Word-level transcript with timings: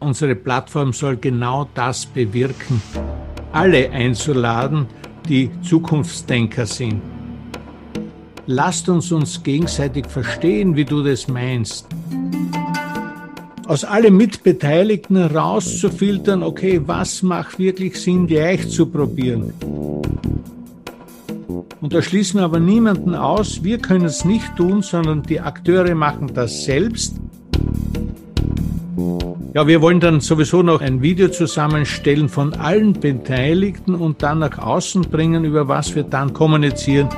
Unsere 0.00 0.34
Plattform 0.34 0.94
soll 0.94 1.18
genau 1.18 1.68
das 1.74 2.06
bewirken, 2.06 2.80
alle 3.52 3.90
einzuladen, 3.90 4.86
die 5.28 5.50
Zukunftsdenker 5.60 6.64
sind. 6.64 7.02
Lasst 8.46 8.88
uns 8.88 9.12
uns 9.12 9.42
gegenseitig 9.42 10.06
verstehen, 10.06 10.74
wie 10.74 10.86
du 10.86 11.02
das 11.02 11.28
meinst. 11.28 11.86
Aus 13.66 13.84
allen 13.84 14.16
Mitbeteiligten 14.16 15.18
rauszufiltern, 15.18 16.42
okay, 16.42 16.80
was 16.84 17.22
macht 17.22 17.58
wirklich 17.58 18.00
Sinn, 18.00 18.26
gleich 18.26 18.68
zu 18.70 18.86
probieren. 18.86 19.52
Und 21.80 21.92
da 21.92 22.00
schließen 22.00 22.40
wir 22.40 22.44
aber 22.44 22.58
niemanden 22.58 23.14
aus. 23.14 23.62
Wir 23.62 23.78
können 23.78 24.06
es 24.06 24.24
nicht 24.24 24.56
tun, 24.56 24.80
sondern 24.80 25.22
die 25.22 25.40
Akteure 25.40 25.94
machen 25.94 26.32
das 26.34 26.64
selbst. 26.64 27.20
Ja, 29.52 29.66
wir 29.66 29.82
wollen 29.82 29.98
dann 29.98 30.20
sowieso 30.20 30.62
noch 30.62 30.80
ein 30.80 31.02
Video 31.02 31.28
zusammenstellen 31.28 32.28
von 32.28 32.54
allen 32.54 32.92
Beteiligten 32.92 33.96
und 33.96 34.22
dann 34.22 34.38
nach 34.38 34.58
außen 34.58 35.02
bringen, 35.02 35.44
über 35.44 35.66
was 35.66 35.92
wir 35.96 36.04
dann 36.04 36.32
kommunizieren. 36.32 37.08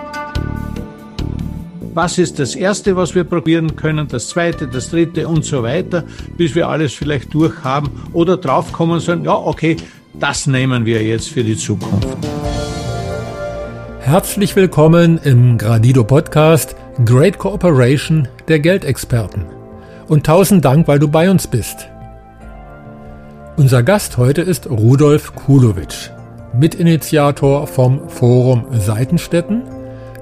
Was 1.93 2.17
ist 2.17 2.39
das 2.39 2.55
Erste, 2.55 2.97
was 2.97 3.15
wir 3.15 3.25
probieren 3.25 3.77
können, 3.77 4.09
das 4.09 4.31
Zweite, 4.31 4.67
das 4.67 4.89
Dritte 4.89 5.29
und 5.29 5.45
so 5.45 5.63
weiter, 5.63 6.05
bis 6.39 6.55
wir 6.55 6.71
alles 6.71 6.95
vielleicht 6.95 7.35
durchhaben 7.35 7.91
oder 8.15 8.39
draufkommen 8.39 8.99
sagen, 9.01 9.27
ja, 9.27 9.35
okay, 9.35 9.77
das 10.15 10.47
nehmen 10.47 10.87
wir 10.87 11.03
jetzt 11.03 11.29
für 11.29 11.45
die 11.45 11.57
Zukunft. 11.57 12.09
Herzlich 14.01 14.57
willkommen 14.57 15.21
im 15.23 15.59
Gradido 15.59 16.03
Podcast 16.03 16.77
Great 17.05 17.39
Cooperation 17.39 18.27
der 18.49 18.59
Geldexperten. 18.59 19.45
Und 20.09 20.25
tausend 20.25 20.65
Dank, 20.65 20.89
weil 20.89 20.99
du 20.99 21.09
bei 21.09 21.31
uns 21.31 21.47
bist. 21.47 21.92
Unser 23.57 23.83
Gast 23.83 24.17
heute 24.17 24.43
ist 24.43 24.69
Rudolf 24.69 25.35
Kulowitsch, 25.35 26.11
Mitinitiator 26.53 27.67
vom 27.67 28.09
Forum 28.09 28.67
Seitenstetten, 28.73 29.63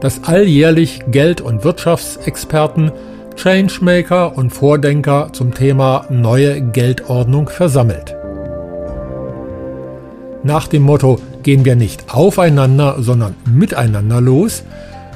das 0.00 0.24
alljährlich 0.24 1.00
Geld- 1.10 1.40
und 1.40 1.64
Wirtschaftsexperten, 1.64 2.92
Changemaker 3.36 4.36
und 4.36 4.50
Vordenker 4.50 5.28
zum 5.32 5.55
Thema 5.55 6.06
neue 6.10 6.60
Geldordnung 6.60 7.48
versammelt. 7.48 8.14
Nach 10.42 10.66
dem 10.66 10.83
Motto 10.83 11.18
Gehen 11.42 11.64
wir 11.64 11.77
nicht 11.77 12.12
aufeinander, 12.12 12.96
sondern 12.98 13.34
miteinander 13.46 14.20
los, 14.20 14.62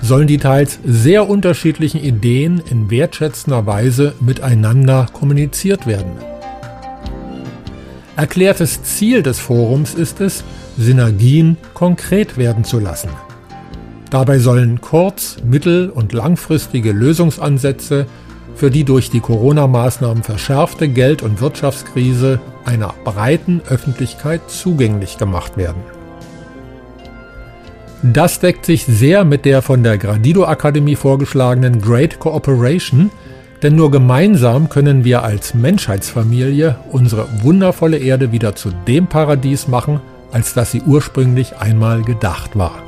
sollen 0.01 0.27
die 0.27 0.39
teils 0.39 0.79
sehr 0.85 1.29
unterschiedlichen 1.29 2.01
Ideen 2.01 2.63
in 2.71 2.91
wertschätzender 2.91 3.67
Weise 3.67 4.15
miteinander 4.21 5.07
kommuniziert 5.13 5.87
werden. 5.87 6.34
Erklärtes 8.17 8.83
Ziel 8.85 9.25
des 9.25 9.41
Forums 9.41 9.95
ist 9.95 10.21
es, 10.21 10.45
Synergien 10.79 11.57
konkret 11.75 12.37
werden 12.37 12.63
zu 12.63 12.79
lassen. 12.79 13.11
Dabei 14.11 14.39
sollen 14.39 14.81
kurz-, 14.81 15.39
mittel- 15.45 15.91
und 15.91 16.13
langfristige 16.13 16.93
Lösungsansätze 16.93 18.07
für 18.55 18.71
die 18.71 18.85
durch 18.85 19.11
die 19.11 19.19
Corona-Maßnahmen 19.19 20.23
verschärfte 20.23 20.89
Geld- 20.89 21.23
und 21.23 21.41
Wirtschaftskrise 21.41 22.41
einer 22.65 22.95
breiten 23.05 23.61
Öffentlichkeit 23.69 24.49
zugänglich 24.49 25.19
gemacht 25.19 25.57
werden. 25.57 25.83
Das 28.05 28.39
deckt 28.39 28.65
sich 28.65 28.85
sehr 28.85 29.25
mit 29.25 29.45
der 29.45 29.61
von 29.61 29.83
der 29.83 29.99
Gradido 29.99 30.45
Akademie 30.45 30.95
vorgeschlagenen 30.95 31.81
Great 31.81 32.21
Cooperation– 32.21 33.11
denn 33.65 33.77
nur 33.77 33.91
gemeinsam 33.91 34.69
können 34.69 35.05
wir 35.05 35.23
als 35.23 35.55
Menschheitsfamilie 35.55 36.77
unsere 36.93 37.27
wundervolle 37.43 37.97
Erde 37.97 38.31
wieder 38.31 38.55
zu 38.55 38.71
dem 38.87 39.07
Paradies 39.07 39.69
machen, 39.69 40.03
als 40.33 40.53
das 40.53 40.71
sie 40.71 40.83
ursprünglich 40.83 41.57
einmal 41.57 42.03
gedacht 42.03 42.59
war. 42.59 42.83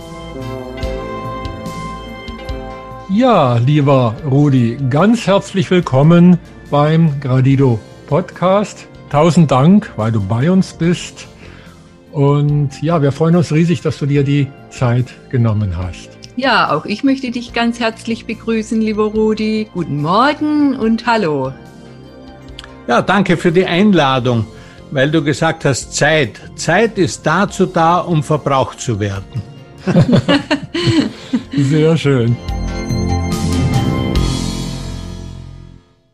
Ja, 3.09 3.57
lieber 3.57 4.17
Rudi, 4.31 4.77
ganz 4.91 5.27
herzlich 5.27 5.71
willkommen 5.71 6.39
beim 6.71 7.21
Gradido 7.21 7.81
Podcast. 8.07 8.87
Tausend 9.09 9.51
Dank, 9.51 9.91
weil 9.97 10.13
du 10.13 10.21
bei 10.21 10.51
uns 10.51 10.75
bist. 10.75 11.27
Und 12.13 12.83
ja, 12.83 13.01
wir 13.01 13.13
freuen 13.13 13.37
uns 13.37 13.51
riesig, 13.51 13.81
dass 13.81 13.97
du 13.97 14.05
dir 14.05 14.25
die 14.25 14.49
Zeit 14.69 15.07
genommen 15.31 15.75
hast. 15.75 16.16
Ja, 16.37 16.71
auch 16.71 16.85
ich 16.85 17.03
möchte 17.03 17.31
dich 17.31 17.55
ganz 17.55 17.81
herzlich 17.81 18.27
begrüßen, 18.27 18.79
lieber 18.79 19.05
Rudi. 19.05 19.71
Guten 19.73 20.03
Morgen 20.03 20.77
und 20.77 21.07
hallo. 21.07 21.55
Ja, 22.87 23.01
danke 23.01 23.39
für 23.39 23.51
die 23.51 23.65
Einladung, 23.65 24.47
weil 24.91 25.11
du 25.11 25.25
gesagt 25.25 25.65
hast, 25.65 25.95
Zeit. 25.95 26.39
Zeit 26.55 26.99
ist 26.99 27.27
dazu 27.27 27.65
da, 27.65 28.01
um 28.01 28.23
verbraucht 28.23 28.81
zu 28.81 29.01
werden. 29.01 29.43
Sehr 31.57 31.97
schön. 31.97 32.37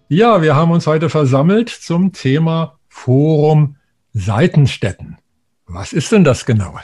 Ja, 0.08 0.40
wir 0.40 0.54
haben 0.54 0.70
uns 0.70 0.86
heute 0.86 1.10
versammelt 1.10 1.68
zum 1.68 2.12
Thema 2.12 2.78
Forum 2.88 3.74
Seitenstätten. 4.12 5.18
Was 5.66 5.92
ist 5.92 6.12
denn 6.12 6.22
das 6.22 6.46
genau? 6.46 6.78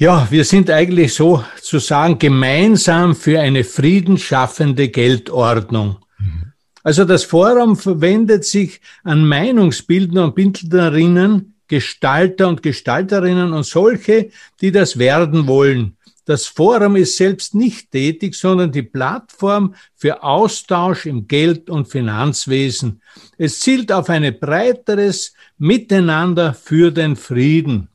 Ja, 0.00 0.26
wir 0.30 0.44
sind 0.44 0.70
eigentlich 0.70 1.12
sozusagen 1.12 2.18
gemeinsam 2.18 3.14
für 3.14 3.38
eine 3.38 3.64
friedensschaffende 3.64 4.88
Geldordnung. 4.88 5.98
Mhm. 6.18 6.52
Also 6.82 7.04
das 7.04 7.24
Forum 7.24 7.76
verwendet 7.76 8.46
sich 8.46 8.80
an 9.04 9.28
Meinungsbildner 9.28 10.24
und 10.24 10.34
Bildnerinnen, 10.34 11.52
Gestalter 11.68 12.48
und 12.48 12.62
Gestalterinnen 12.62 13.52
und 13.52 13.66
solche, 13.66 14.30
die 14.62 14.72
das 14.72 14.98
werden 14.98 15.46
wollen. 15.46 15.98
Das 16.24 16.46
Forum 16.46 16.96
ist 16.96 17.18
selbst 17.18 17.54
nicht 17.54 17.90
tätig, 17.90 18.34
sondern 18.36 18.72
die 18.72 18.84
Plattform 18.84 19.74
für 19.96 20.22
Austausch 20.22 21.04
im 21.04 21.28
Geld- 21.28 21.68
und 21.68 21.88
Finanzwesen. 21.88 23.02
Es 23.36 23.60
zielt 23.60 23.92
auf 23.92 24.08
ein 24.08 24.34
breiteres 24.40 25.34
Miteinander 25.58 26.54
für 26.54 26.90
den 26.90 27.16
Frieden. 27.16 27.89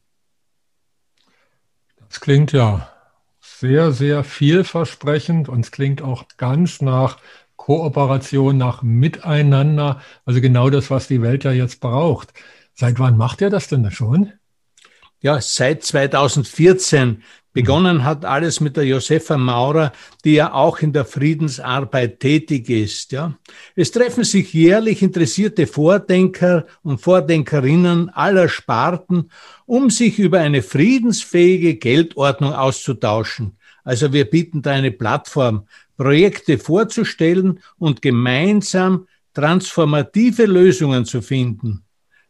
Das 2.15 2.21
klingt 2.21 2.53
ja 2.53 2.89
sehr, 3.41 3.91
sehr 3.91 4.23
vielversprechend 4.23 5.49
und 5.49 5.65
es 5.65 5.71
klingt 5.71 6.01
auch 6.01 6.23
ganz 6.37 6.81
nach 6.81 7.17
Kooperation, 7.57 8.57
nach 8.57 8.83
Miteinander. 8.83 10.01
Also 10.23 10.39
genau 10.39 10.69
das, 10.69 10.89
was 10.89 11.09
die 11.09 11.21
Welt 11.21 11.43
ja 11.43 11.51
jetzt 11.51 11.81
braucht. 11.81 12.31
Seit 12.73 12.99
wann 12.99 13.17
macht 13.17 13.41
ihr 13.41 13.49
das 13.49 13.67
denn 13.67 13.91
schon? 13.91 14.31
Ja, 15.19 15.41
seit 15.41 15.83
2014 15.83 17.21
Begonnen 17.55 18.03
hat 18.03 18.25
alles 18.25 18.59
mit 18.59 18.75
der 18.75 18.83
Josefa 18.83 19.37
Maurer, 19.37 19.93
die 20.25 20.33
ja 20.33 20.51
auch 20.51 20.79
in 20.79 20.91
der 20.91 21.05
Friedensarbeit 21.05 22.19
tätig 22.19 22.69
ist. 22.69 23.13
Ja. 23.13 23.33
Es 23.77 23.91
treffen 23.91 24.25
sich 24.25 24.53
jährlich 24.53 25.01
interessierte 25.01 25.65
Vordenker 25.65 26.65
und 26.83 26.99
Vordenkerinnen 26.99 28.09
aller 28.09 28.49
Sparten, 28.49 29.31
um 29.65 29.89
sich 29.89 30.19
über 30.19 30.39
eine 30.39 30.63
friedensfähige 30.63 31.75
Geldordnung 31.75 32.51
auszutauschen. 32.51 33.55
Also 33.85 34.11
wir 34.11 34.25
bieten 34.25 34.61
da 34.61 34.71
eine 34.71 34.91
Plattform, 34.91 35.65
Projekte 35.95 36.57
vorzustellen 36.57 37.61
und 37.77 38.01
gemeinsam 38.01 39.07
transformative 39.33 40.45
Lösungen 40.45 41.05
zu 41.05 41.21
finden. 41.21 41.84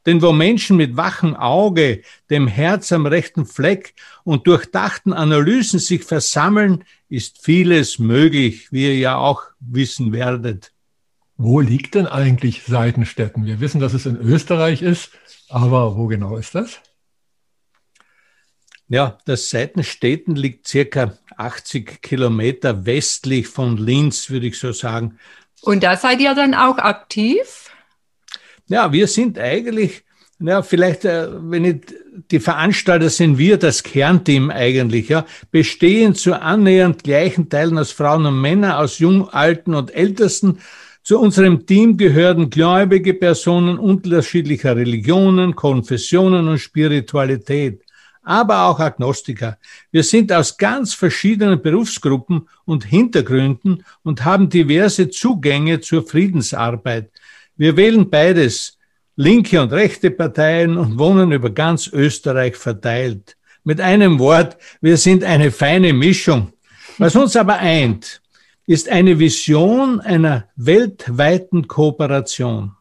Denn 0.05 0.21
wo 0.21 0.31
Menschen 0.31 0.77
mit 0.77 0.97
wachem 0.97 1.35
Auge, 1.35 2.01
dem 2.29 2.47
Herz 2.47 2.91
am 2.91 3.05
rechten 3.05 3.45
Fleck 3.45 3.95
und 4.23 4.45
durchdachten 4.47 5.13
Analysen 5.13 5.79
sich 5.79 6.03
versammeln, 6.03 6.83
ist 7.09 7.43
vieles 7.43 7.97
möglich, 7.97 8.71
wie 8.71 8.85
ihr 8.85 8.97
ja 8.97 9.17
auch 9.17 9.43
wissen 9.59 10.11
werdet. 10.11 10.71
Wo 11.37 11.59
liegt 11.59 11.95
denn 11.95 12.07
eigentlich 12.07 12.63
Seitenstetten? 12.63 13.45
Wir 13.45 13.59
wissen, 13.59 13.81
dass 13.81 13.93
es 13.93 14.05
in 14.05 14.17
Österreich 14.17 14.81
ist, 14.81 15.11
aber 15.49 15.97
wo 15.97 16.07
genau 16.07 16.37
ist 16.37 16.55
das? 16.55 16.79
Ja, 18.87 19.17
das 19.25 19.49
Seitenstetten 19.49 20.35
liegt 20.35 20.67
circa 20.67 21.17
80 21.37 22.01
Kilometer 22.01 22.85
westlich 22.85 23.47
von 23.47 23.77
Linz, 23.77 24.29
würde 24.29 24.47
ich 24.47 24.59
so 24.59 24.71
sagen. 24.71 25.19
Und 25.61 25.83
da 25.83 25.97
seid 25.97 26.21
ihr 26.21 26.35
dann 26.35 26.53
auch 26.53 26.77
aktiv? 26.77 27.64
Ja, 28.67 28.91
wir 28.91 29.05
sind 29.07 29.37
eigentlich, 29.37 30.03
ja, 30.39 30.63
vielleicht, 30.63 31.05
äh, 31.05 31.27
wenn 31.31 31.65
ich, 31.65 31.81
die 32.31 32.39
Veranstalter 32.39 33.09
sind 33.09 33.37
wir, 33.37 33.57
das 33.57 33.83
Kernteam 33.83 34.49
eigentlich, 34.49 35.09
ja, 35.09 35.25
bestehen 35.51 36.15
zu 36.15 36.41
annähernd 36.41 37.03
gleichen 37.03 37.47
Teilen 37.47 37.77
aus 37.77 37.91
Frauen 37.91 38.25
und 38.25 38.41
Männern, 38.41 38.71
aus 38.71 38.97
Jung, 38.97 39.29
Alten 39.29 39.75
und 39.75 39.93
Ältesten. 39.93 40.59
Zu 41.03 41.19
unserem 41.19 41.67
Team 41.67 41.95
gehören 41.95 42.49
gläubige 42.49 43.13
Personen 43.13 43.77
unterschiedlicher 43.77 44.75
Religionen, 44.75 45.55
Konfessionen 45.55 46.47
und 46.47 46.57
Spiritualität, 46.57 47.83
aber 48.23 48.63
auch 48.65 48.79
Agnostiker. 48.79 49.59
Wir 49.91 50.03
sind 50.03 50.33
aus 50.33 50.57
ganz 50.57 50.95
verschiedenen 50.95 51.61
Berufsgruppen 51.61 52.49
und 52.65 52.85
Hintergründen 52.85 53.85
und 54.01 54.25
haben 54.25 54.49
diverse 54.49 55.11
Zugänge 55.11 55.81
zur 55.81 56.07
Friedensarbeit. 56.07 57.11
Wir 57.57 57.77
wählen 57.77 58.09
beides, 58.09 58.77
linke 59.15 59.61
und 59.61 59.71
rechte 59.71 60.11
Parteien 60.11 60.77
und 60.77 60.99
wohnen 60.99 61.31
über 61.31 61.49
ganz 61.49 61.87
Österreich 61.87 62.55
verteilt. 62.55 63.37
Mit 63.63 63.79
einem 63.79 64.19
Wort, 64.19 64.57
wir 64.81 64.97
sind 64.97 65.23
eine 65.23 65.51
feine 65.51 65.93
Mischung. 65.93 66.51
Was 66.97 67.15
uns 67.15 67.35
aber 67.35 67.57
eint, 67.57 68.21
ist 68.67 68.89
eine 68.89 69.19
Vision 69.19 70.01
einer 70.01 70.49
weltweiten 70.55 71.67
Kooperation. 71.67 72.75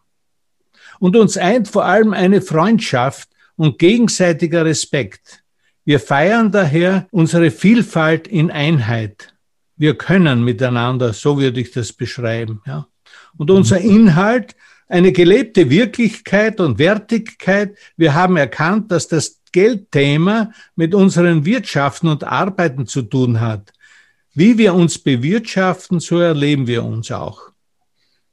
Und 0.98 1.16
uns 1.16 1.36
eint 1.36 1.68
vor 1.68 1.84
allem 1.84 2.12
eine 2.12 2.42
Freundschaft 2.42 3.28
und 3.56 3.78
gegenseitiger 3.78 4.64
Respekt. 4.64 5.42
Wir 5.84 6.00
feiern 6.00 6.50
daher 6.50 7.06
unsere 7.10 7.50
Vielfalt 7.50 8.26
in 8.26 8.50
Einheit. 8.50 9.34
Wir 9.76 9.96
können 9.96 10.44
miteinander, 10.44 11.12
so 11.12 11.38
würde 11.38 11.60
ich 11.60 11.72
das 11.72 11.92
beschreiben. 11.92 12.62
Ja. 12.66 12.86
Und 13.36 13.50
unser 13.50 13.80
Inhalt, 13.80 14.54
eine 14.88 15.12
gelebte 15.12 15.70
Wirklichkeit 15.70 16.60
und 16.60 16.78
Wertigkeit. 16.78 17.76
Wir 17.96 18.14
haben 18.14 18.36
erkannt, 18.36 18.90
dass 18.92 19.08
das 19.08 19.40
Geldthema 19.52 20.52
mit 20.76 20.94
unseren 20.94 21.44
Wirtschaften 21.44 22.08
und 22.08 22.24
Arbeiten 22.24 22.86
zu 22.86 23.02
tun 23.02 23.40
hat. 23.40 23.72
Wie 24.34 24.58
wir 24.58 24.74
uns 24.74 24.98
bewirtschaften, 24.98 26.00
so 26.00 26.18
erleben 26.18 26.66
wir 26.66 26.84
uns 26.84 27.10
auch. 27.10 27.52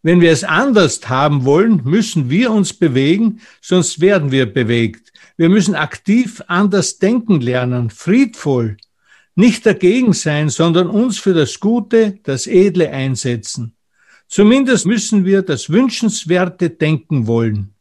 Wenn 0.04 0.20
wir 0.20 0.32
es 0.32 0.44
anders 0.44 1.08
haben 1.08 1.46
wollen, 1.46 1.82
müssen 1.84 2.30
wir 2.32 2.52
uns 2.52 2.74
bewegen, 2.74 3.42
sonst 3.62 4.02
werden 4.02 4.32
wir 4.32 4.52
bewegt. 4.52 5.14
Wir 5.38 5.48
müssen 5.48 5.76
aktiv 5.76 6.42
anders 6.48 6.98
denken 6.98 7.40
lernen, 7.40 7.92
friedvoll, 7.92 8.78
nicht 9.36 9.66
dagegen 9.66 10.14
sein, 10.14 10.50
sondern 10.50 10.88
uns 10.88 11.20
für 11.20 11.36
das 11.36 11.60
Gute, 11.60 12.20
das 12.24 12.48
Edle 12.48 12.90
einsetzen. 12.90 13.76
Zumindest 14.32 14.86
müssen 14.86 15.26
wir 15.26 15.42
das 15.42 15.70
wünschenswerte 15.70 16.70
Denken 16.70 17.28
wollen. 17.28 17.74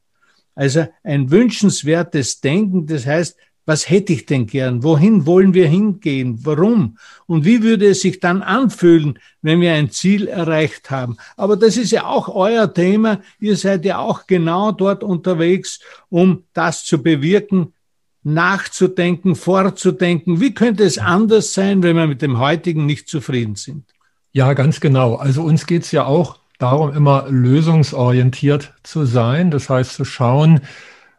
Also 0.57 0.85
ein 1.05 1.31
wünschenswertes 1.31 2.41
Denken, 2.41 2.89
das 2.89 3.07
heißt, 3.07 3.37
was 3.67 3.89
hätte 3.89 4.13
ich 4.13 4.27
denn 4.27 4.49
gern? 4.49 4.83
Wohin 4.83 5.27
wollen 5.27 5.55
wir 5.55 5.69
hingehen? 5.69 6.41
Warum? 6.43 6.99
Und 7.27 7.45
wie 7.45 7.63
würde 7.63 7.91
es 7.91 8.01
sich 8.01 8.19
dann 8.19 8.43
anfühlen, 8.43 9.21
wenn 9.43 9.61
wir 9.61 9.75
ein 9.75 9.93
Ziel 9.93 10.27
erreicht 10.27 10.91
haben? 10.91 11.19
Aber 11.37 11.57
das 11.57 11.77
ist 11.77 11.93
ja 11.93 12.07
auch 12.07 12.29
euer 12.29 12.75
Thema. 12.75 13.21
Ihr 13.39 13.57
seid 13.57 13.85
ja 13.85 13.99
auch 13.99 14.27
genau 14.27 14.73
dort 14.73 15.05
unterwegs, 15.05 15.79
um 16.09 16.43
das 16.53 16.85
zu 16.85 17.01
bewirken, 17.01 17.75
nachzudenken, 18.25 19.37
vorzudenken. 19.37 20.41
Wie 20.41 20.53
könnte 20.53 20.83
es 20.83 20.99
anders 20.99 21.55
sein, 21.55 21.85
wenn 21.85 21.95
wir 21.95 22.09
mit 22.09 22.23
dem 22.23 22.41
heutigen 22.41 22.87
nicht 22.87 23.09
zufrieden 23.09 23.55
sind? 23.55 23.85
Ja, 24.33 24.53
ganz 24.55 24.81
genau. 24.81 25.15
Also 25.15 25.43
uns 25.43 25.65
geht 25.67 25.85
es 25.85 25.93
ja 25.93 26.07
auch 26.07 26.40
darum, 26.61 26.95
immer 26.95 27.27
lösungsorientiert 27.29 28.75
zu 28.83 29.05
sein. 29.05 29.51
Das 29.51 29.69
heißt, 29.69 29.95
zu 29.95 30.05
schauen, 30.05 30.61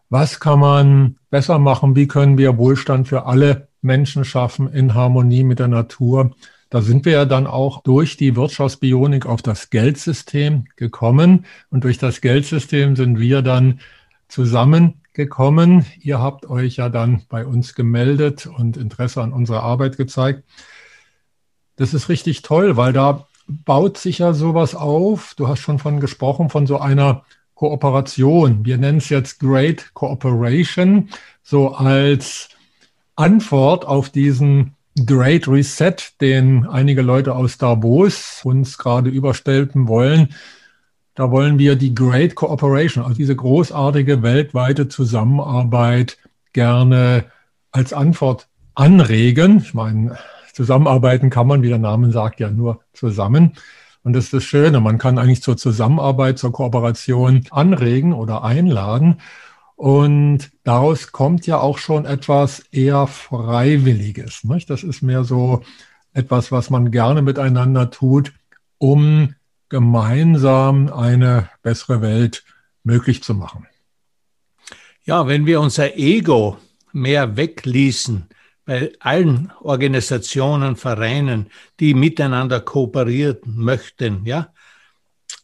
was 0.10 0.40
kann 0.40 0.60
man 0.60 1.16
besser 1.30 1.60
machen, 1.60 1.96
wie 1.96 2.08
können 2.08 2.38
wir 2.38 2.58
Wohlstand 2.58 3.08
für 3.08 3.26
alle 3.26 3.70
Menschen 3.82 4.26
schaffen 4.26 4.72
in 4.72 4.94
Harmonie 4.94 5.44
mit 5.44 5.60
der 5.60 5.68
Natur. 5.68 6.32
Da 6.70 6.82
sind 6.82 7.06
wir 7.06 7.14
ja 7.14 7.26
dann 7.26 7.48
auch 7.48 7.82
durch 7.84 8.18
die 8.18 8.36
Wirtschaftsbionik 8.36 9.26
auf 9.26 9.42
das 9.42 9.70
Geldsystem 9.70 10.66
gekommen 10.76 11.46
und 11.70 11.84
durch 11.84 11.98
das 11.98 12.22
Geldsystem 12.22 12.96
sind 12.96 13.20
wir 13.20 13.42
dann 13.42 13.80
zusammengekommen. 14.28 15.86
Ihr 16.00 16.20
habt 16.20 16.46
euch 16.46 16.78
ja 16.78 16.90
dann 16.90 17.24
bei 17.28 17.46
uns 17.46 17.76
gemeldet 17.76 18.46
und 18.46 18.78
Interesse 18.78 19.22
an 19.22 19.34
unserer 19.34 19.64
Arbeit 19.64 19.98
gezeigt. 19.98 20.44
Das 21.76 21.94
ist 21.94 22.10
richtig 22.10 22.42
toll, 22.42 22.78
weil 22.78 22.94
da 22.94 23.28
baut 23.66 23.98
sich 23.98 24.20
ja 24.20 24.34
sowas 24.34 24.76
auf. 24.76 25.34
Du 25.36 25.48
hast 25.48 25.60
schon 25.60 25.80
von 25.80 26.00
gesprochen, 26.00 26.50
von 26.50 26.68
so 26.68 26.80
einer 26.80 27.24
Kooperation. 27.56 28.66
Wir 28.66 28.78
nennen 28.78 28.98
es 28.98 29.10
jetzt 29.10 29.40
Great 29.40 29.94
Cooperation, 29.94 31.10
so 31.44 31.74
als 31.76 32.50
Antwort 33.16 33.86
auf 33.86 34.10
diesen 34.10 34.76
Great 35.06 35.48
Reset, 35.48 35.96
den 36.20 36.68
einige 36.68 37.02
Leute 37.02 37.36
aus 37.36 37.58
Davos 37.58 38.42
uns 38.44 38.78
gerade 38.78 39.10
überstellen 39.10 39.88
wollen. 39.88 40.30
Da 41.16 41.30
wollen 41.30 41.60
wir 41.60 41.76
die 41.76 41.94
Great 41.94 42.36
Cooperation, 42.36 43.04
also 43.04 43.16
diese 43.16 43.36
großartige 43.36 44.24
weltweite 44.24 44.88
Zusammenarbeit 44.88 46.18
gerne 46.54 47.26
als 47.72 47.94
Antwort 47.94 48.48
anregen. 48.76 49.60
Ich 49.60 49.74
meine, 49.74 50.18
zusammenarbeiten 50.62 51.32
kann 51.32 51.48
man, 51.48 51.64
wie 51.64 51.70
der 51.70 51.80
Name 51.80 52.12
sagt, 52.12 52.40
ja 52.40 52.52
nur 52.52 52.82
zusammen. 52.94 53.54
Und 54.04 54.14
das 54.14 54.26
ist 54.26 54.34
das 54.34 54.44
Schöne, 54.44 54.80
man 54.80 55.00
kann 55.00 55.18
eigentlich 55.18 55.42
zur 55.42 55.58
Zusammenarbeit, 55.58 56.38
zur 56.38 56.52
Kooperation 56.52 57.46
anregen 57.50 58.14
oder 58.14 58.44
einladen. 58.44 59.22
Und 59.76 60.52
daraus 60.64 61.12
kommt 61.12 61.48
ja 61.48 61.60
auch 61.60 61.80
schon 61.80 62.06
etwas 62.06 62.60
eher 62.72 63.08
Freiwilliges. 63.08 64.44
Nicht? 64.44 64.70
Das 64.70 64.84
ist 64.84 65.02
mehr 65.02 65.24
so 65.24 65.64
etwas, 66.14 66.52
was 66.52 66.70
man 66.70 66.92
gerne 66.92 67.24
miteinander 67.24 67.90
tut, 67.90 68.34
um 68.78 69.34
gemeinsam 69.70 70.94
eine 70.94 71.50
bessere 71.64 72.02
Welt 72.02 72.44
möglich 72.84 73.24
zu 73.24 73.34
machen. 73.34 73.66
Ja, 75.04 75.28
wenn 75.28 75.48
wir 75.48 75.60
unser 75.60 75.98
Ego 75.98 76.58
mehr 76.92 77.36
wegließen, 77.36 78.28
bei 78.72 78.94
allen 79.02 79.52
Organisationen, 79.60 80.78
Vereinen, 80.78 81.48
die 81.82 81.94
miteinander 81.94 82.62
kooperieren 82.62 83.42
möchten, 83.44 84.26
ja, 84.26 84.54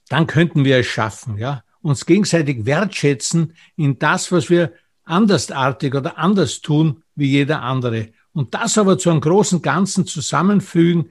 dann 0.08 0.28
könnten 0.28 0.64
wir 0.64 0.78
es 0.78 0.86
schaffen, 0.86 1.38
ja, 1.38 1.62
uns 1.82 2.06
gegenseitig 2.06 2.66
wertschätzen 2.66 3.54
in 3.76 4.00
das, 4.00 4.32
was 4.32 4.50
wir 4.50 4.72
andersartig 5.04 5.94
oder 5.94 6.18
anders 6.18 6.62
tun 6.62 7.04
wie 7.16 7.28
jeder 7.28 7.64
andere. 7.64 8.14
Und 8.32 8.54
das 8.54 8.78
aber 8.78 8.98
zu 8.98 9.10
einem 9.10 9.20
großen 9.20 9.62
Ganzen 9.62 10.06
zusammenfügen, 10.06 11.10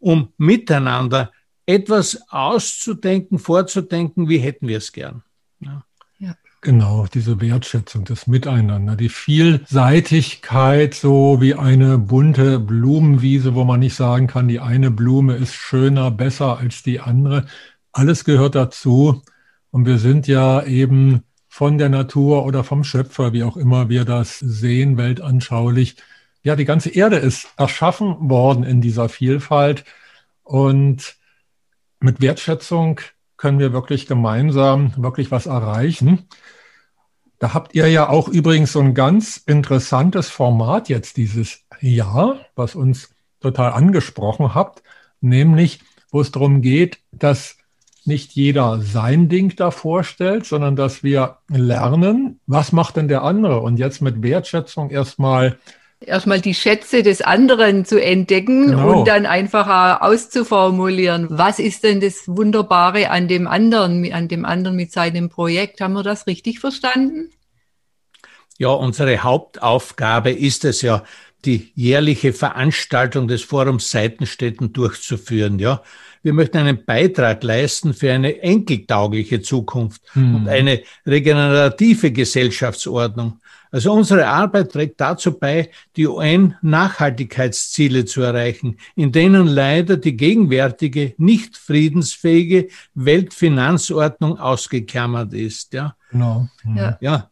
um 0.00 0.32
miteinander 0.38 1.30
etwas 1.64 2.22
auszudenken, 2.28 3.38
vorzudenken, 3.38 4.28
wie 4.28 4.38
hätten 4.38 4.66
wir 4.66 4.78
es 4.78 4.90
gern. 4.90 5.22
Ja. 5.60 5.84
Genau, 6.64 7.06
diese 7.12 7.40
Wertschätzung, 7.40 8.04
das 8.04 8.28
Miteinander, 8.28 8.94
die 8.94 9.08
Vielseitigkeit, 9.08 10.94
so 10.94 11.40
wie 11.40 11.54
eine 11.54 11.98
bunte 11.98 12.60
Blumenwiese, 12.60 13.56
wo 13.56 13.64
man 13.64 13.80
nicht 13.80 13.96
sagen 13.96 14.28
kann, 14.28 14.46
die 14.46 14.60
eine 14.60 14.92
Blume 14.92 15.34
ist 15.34 15.54
schöner, 15.54 16.12
besser 16.12 16.58
als 16.58 16.84
die 16.84 17.00
andere. 17.00 17.46
Alles 17.90 18.24
gehört 18.24 18.54
dazu. 18.54 19.22
Und 19.72 19.86
wir 19.86 19.98
sind 19.98 20.28
ja 20.28 20.62
eben 20.62 21.24
von 21.48 21.78
der 21.78 21.88
Natur 21.88 22.46
oder 22.46 22.62
vom 22.62 22.84
Schöpfer, 22.84 23.32
wie 23.32 23.42
auch 23.42 23.56
immer 23.56 23.88
wir 23.88 24.04
das 24.04 24.38
sehen, 24.38 24.96
weltanschaulich. 24.96 25.96
Ja, 26.44 26.54
die 26.54 26.64
ganze 26.64 26.90
Erde 26.90 27.16
ist 27.16 27.48
erschaffen 27.56 28.30
worden 28.30 28.62
in 28.62 28.80
dieser 28.80 29.08
Vielfalt. 29.08 29.84
Und 30.44 31.16
mit 31.98 32.20
Wertschätzung 32.20 33.00
können 33.42 33.58
wir 33.58 33.72
wirklich 33.72 34.06
gemeinsam 34.06 34.92
wirklich 34.96 35.32
was 35.32 35.46
erreichen. 35.46 36.28
Da 37.40 37.54
habt 37.54 37.74
ihr 37.74 37.88
ja 37.88 38.08
auch 38.08 38.28
übrigens 38.28 38.70
so 38.70 38.78
ein 38.78 38.94
ganz 38.94 39.36
interessantes 39.36 40.30
Format 40.30 40.88
jetzt 40.88 41.16
dieses 41.16 41.64
Jahr, 41.80 42.36
was 42.54 42.76
uns 42.76 43.10
total 43.40 43.72
angesprochen 43.72 44.54
habt, 44.54 44.84
nämlich 45.20 45.80
wo 46.12 46.20
es 46.20 46.30
darum 46.30 46.62
geht, 46.62 47.00
dass 47.10 47.56
nicht 48.04 48.30
jeder 48.30 48.80
sein 48.80 49.28
Ding 49.28 49.56
da 49.56 49.72
vorstellt, 49.72 50.46
sondern 50.46 50.76
dass 50.76 51.02
wir 51.02 51.38
lernen, 51.48 52.38
was 52.46 52.70
macht 52.70 52.96
denn 52.96 53.08
der 53.08 53.24
andere 53.24 53.58
und 53.58 53.76
jetzt 53.76 54.02
mit 54.02 54.22
Wertschätzung 54.22 54.90
erstmal 54.90 55.58
erstmal 56.06 56.40
die 56.40 56.54
Schätze 56.54 57.02
des 57.02 57.22
anderen 57.22 57.84
zu 57.84 58.02
entdecken 58.02 58.68
genau. 58.68 59.00
und 59.00 59.08
dann 59.08 59.26
einfach 59.26 60.00
auszuformulieren, 60.00 61.26
was 61.30 61.58
ist 61.58 61.84
denn 61.84 62.00
das 62.00 62.26
Wunderbare 62.26 63.10
an 63.10 63.28
dem 63.28 63.46
anderen, 63.46 64.12
an 64.12 64.28
dem 64.28 64.44
anderen 64.44 64.76
mit 64.76 64.92
seinem 64.92 65.28
Projekt. 65.28 65.80
Haben 65.80 65.94
wir 65.94 66.02
das 66.02 66.26
richtig 66.26 66.60
verstanden? 66.60 67.30
Ja, 68.58 68.68
unsere 68.68 69.22
Hauptaufgabe 69.22 70.30
ist 70.30 70.64
es 70.64 70.82
ja, 70.82 71.02
die 71.44 71.72
jährliche 71.74 72.32
Veranstaltung 72.32 73.26
des 73.26 73.42
Forums 73.42 73.90
Seitenstädten 73.90 74.72
durchzuführen, 74.72 75.58
ja. 75.58 75.82
Wir 76.22 76.32
möchten 76.32 76.58
einen 76.58 76.84
Beitrag 76.84 77.42
leisten 77.42 77.94
für 77.94 78.12
eine 78.12 78.40
enkeltaugliche 78.42 79.42
Zukunft 79.42 80.02
hm. 80.12 80.36
und 80.36 80.48
eine 80.48 80.82
regenerative 81.04 82.12
Gesellschaftsordnung. 82.12 83.40
Also 83.72 83.92
unsere 83.92 84.26
Arbeit 84.26 84.70
trägt 84.72 85.00
dazu 85.00 85.38
bei, 85.38 85.70
die 85.96 86.06
UN-Nachhaltigkeitsziele 86.06 88.04
zu 88.04 88.20
erreichen, 88.20 88.76
in 88.94 89.12
denen 89.12 89.46
leider 89.46 89.96
die 89.96 90.14
gegenwärtige, 90.14 91.14
nicht 91.16 91.56
friedensfähige 91.56 92.68
Weltfinanzordnung 92.94 94.38
ausgeklammert 94.38 95.32
ist. 95.32 95.72
Ja. 95.72 95.96
Genau. 96.10 96.48
Ja. 96.76 96.98
ja. 97.00 97.30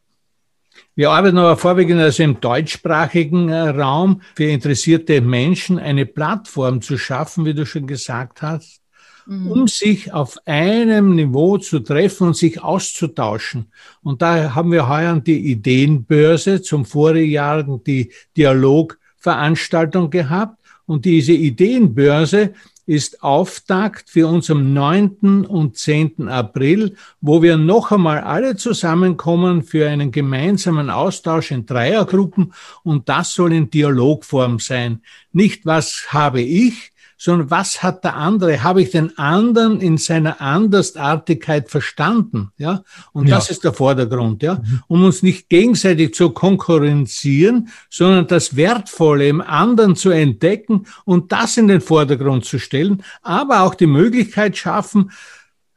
Wir 0.96 1.10
arbeiten 1.10 1.36
aber 1.36 1.58
vorwiegend 1.58 2.00
also 2.00 2.22
im 2.22 2.40
deutschsprachigen 2.40 3.50
äh, 3.50 3.68
Raum 3.68 4.22
für 4.34 4.44
interessierte 4.44 5.20
Menschen 5.20 5.78
eine 5.78 6.06
Plattform 6.06 6.80
zu 6.80 6.96
schaffen, 6.96 7.44
wie 7.44 7.54
du 7.54 7.66
schon 7.66 7.86
gesagt 7.86 8.40
hast, 8.40 8.80
mhm. 9.26 9.50
um 9.50 9.68
sich 9.68 10.12
auf 10.12 10.36
einem 10.46 11.14
Niveau 11.14 11.58
zu 11.58 11.80
treffen 11.80 12.28
und 12.28 12.36
sich 12.36 12.62
auszutauschen. 12.62 13.66
Und 14.02 14.22
da 14.22 14.54
haben 14.54 14.72
wir 14.72 14.88
heuer 14.88 15.20
die 15.20 15.50
Ideenbörse 15.50 16.62
zum 16.62 16.84
Vorjahr 16.84 17.62
die 17.86 18.12
Dialogveranstaltung 18.36 20.10
gehabt. 20.10 20.58
Und 20.86 21.04
diese 21.04 21.32
Ideenbörse 21.32 22.52
ist 22.90 23.22
Auftakt 23.22 24.10
für 24.10 24.26
uns 24.26 24.50
am 24.50 24.72
9. 24.72 25.46
und 25.46 25.76
10. 25.76 26.28
April, 26.28 26.96
wo 27.20 27.40
wir 27.40 27.56
noch 27.56 27.92
einmal 27.92 28.18
alle 28.18 28.56
zusammenkommen 28.56 29.62
für 29.62 29.88
einen 29.88 30.10
gemeinsamen 30.10 30.90
Austausch 30.90 31.52
in 31.52 31.66
Dreiergruppen 31.66 32.52
und 32.82 33.08
das 33.08 33.32
soll 33.32 33.52
in 33.52 33.70
Dialogform 33.70 34.58
sein. 34.58 35.02
Nicht 35.32 35.66
was 35.66 36.06
habe 36.08 36.40
ich, 36.42 36.90
sondern 37.20 37.50
was 37.50 37.82
hat 37.82 38.02
der 38.02 38.16
andere? 38.16 38.62
Habe 38.62 38.80
ich 38.80 38.92
den 38.92 39.18
anderen 39.18 39.82
in 39.82 39.98
seiner 39.98 40.40
Andersartigkeit 40.40 41.68
verstanden? 41.68 42.50
Ja, 42.56 42.82
und 43.12 43.28
ja. 43.28 43.36
das 43.36 43.50
ist 43.50 43.62
der 43.62 43.74
Vordergrund, 43.74 44.42
ja, 44.42 44.54
mhm. 44.54 44.82
um 44.88 45.04
uns 45.04 45.22
nicht 45.22 45.50
gegenseitig 45.50 46.14
zu 46.14 46.30
konkurrenzieren, 46.30 47.68
sondern 47.90 48.26
das 48.26 48.56
Wertvolle 48.56 49.28
im 49.28 49.42
anderen 49.42 49.96
zu 49.96 50.08
entdecken 50.08 50.86
und 51.04 51.30
das 51.30 51.58
in 51.58 51.68
den 51.68 51.82
Vordergrund 51.82 52.46
zu 52.46 52.58
stellen, 52.58 53.02
aber 53.20 53.60
auch 53.64 53.74
die 53.74 53.86
Möglichkeit 53.86 54.56
schaffen, 54.56 55.10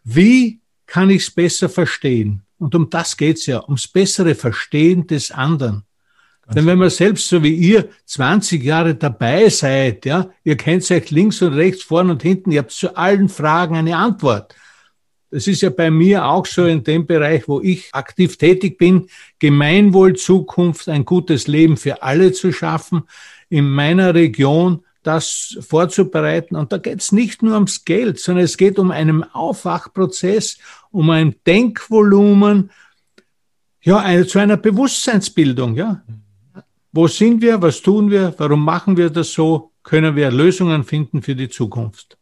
wie 0.05 0.61
kann 0.85 1.09
ich 1.09 1.23
es 1.23 1.31
besser 1.31 1.67
verstehen? 1.67 2.43
Und 2.57 2.73
um 2.73 2.89
das 2.89 3.17
geht's 3.17 3.47
ja, 3.47 3.61
ums 3.65 3.89
bessere 3.89 4.35
Verstehen 4.35 5.07
des 5.07 5.31
anderen. 5.31 5.83
Denn 6.51 6.65
wenn 6.65 6.77
man 6.77 6.89
selbst 6.89 7.29
so 7.29 7.41
wie 7.41 7.53
ihr 7.53 7.89
20 8.05 8.61
Jahre 8.61 8.95
dabei 8.95 9.47
seid, 9.49 10.05
ja, 10.05 10.29
ihr 10.43 10.57
kennt 10.57 10.89
euch 10.91 11.09
links 11.09 11.41
und 11.41 11.53
rechts, 11.53 11.83
vorn 11.83 12.09
und 12.09 12.21
hinten, 12.21 12.51
ihr 12.51 12.59
habt 12.59 12.71
zu 12.71 12.95
allen 12.97 13.29
Fragen 13.29 13.75
eine 13.75 13.95
Antwort. 13.95 14.53
Das 15.31 15.47
ist 15.47 15.61
ja 15.61 15.69
bei 15.69 15.89
mir 15.89 16.25
auch 16.25 16.45
so 16.45 16.65
in 16.65 16.83
dem 16.83 17.07
Bereich, 17.07 17.47
wo 17.47 17.59
ich 17.59 17.89
aktiv 17.93 18.37
tätig 18.37 18.77
bin, 18.77 19.07
Gemeinwohl, 19.39 20.15
Zukunft, 20.15 20.89
ein 20.89 21.05
gutes 21.05 21.47
Leben 21.47 21.77
für 21.77 22.03
alle 22.03 22.33
zu 22.33 22.51
schaffen, 22.51 23.03
in 23.49 23.67
meiner 23.69 24.13
Region 24.13 24.83
das 25.01 25.57
vorzubereiten. 25.61 26.55
Und 26.55 26.71
da 26.71 26.77
geht 26.77 26.99
es 26.99 27.11
nicht 27.11 27.41
nur 27.41 27.55
ums 27.55 27.85
Geld, 27.85 28.19
sondern 28.19 28.45
es 28.45 28.57
geht 28.57 28.77
um 28.77 28.91
einen 28.91 29.23
Aufwachprozess, 29.23 30.57
um 30.91 31.09
ein 31.09 31.35
Denkvolumen, 31.47 32.69
ja, 33.81 33.97
eine, 33.97 34.27
zu 34.27 34.39
einer 34.39 34.57
Bewusstseinsbildung, 34.57 35.75
ja. 35.75 36.03
Wo 36.95 37.07
sind 37.07 37.41
wir? 37.41 37.59
Was 37.59 37.81
tun 37.81 38.11
wir? 38.11 38.35
Warum 38.37 38.63
machen 38.63 38.95
wir 38.95 39.09
das 39.09 39.33
so? 39.33 39.71
Können 39.81 40.15
wir 40.15 40.29
Lösungen 40.29 40.83
finden 40.83 41.23
für 41.23 41.35
die 41.35 41.49
Zukunft? 41.49 42.17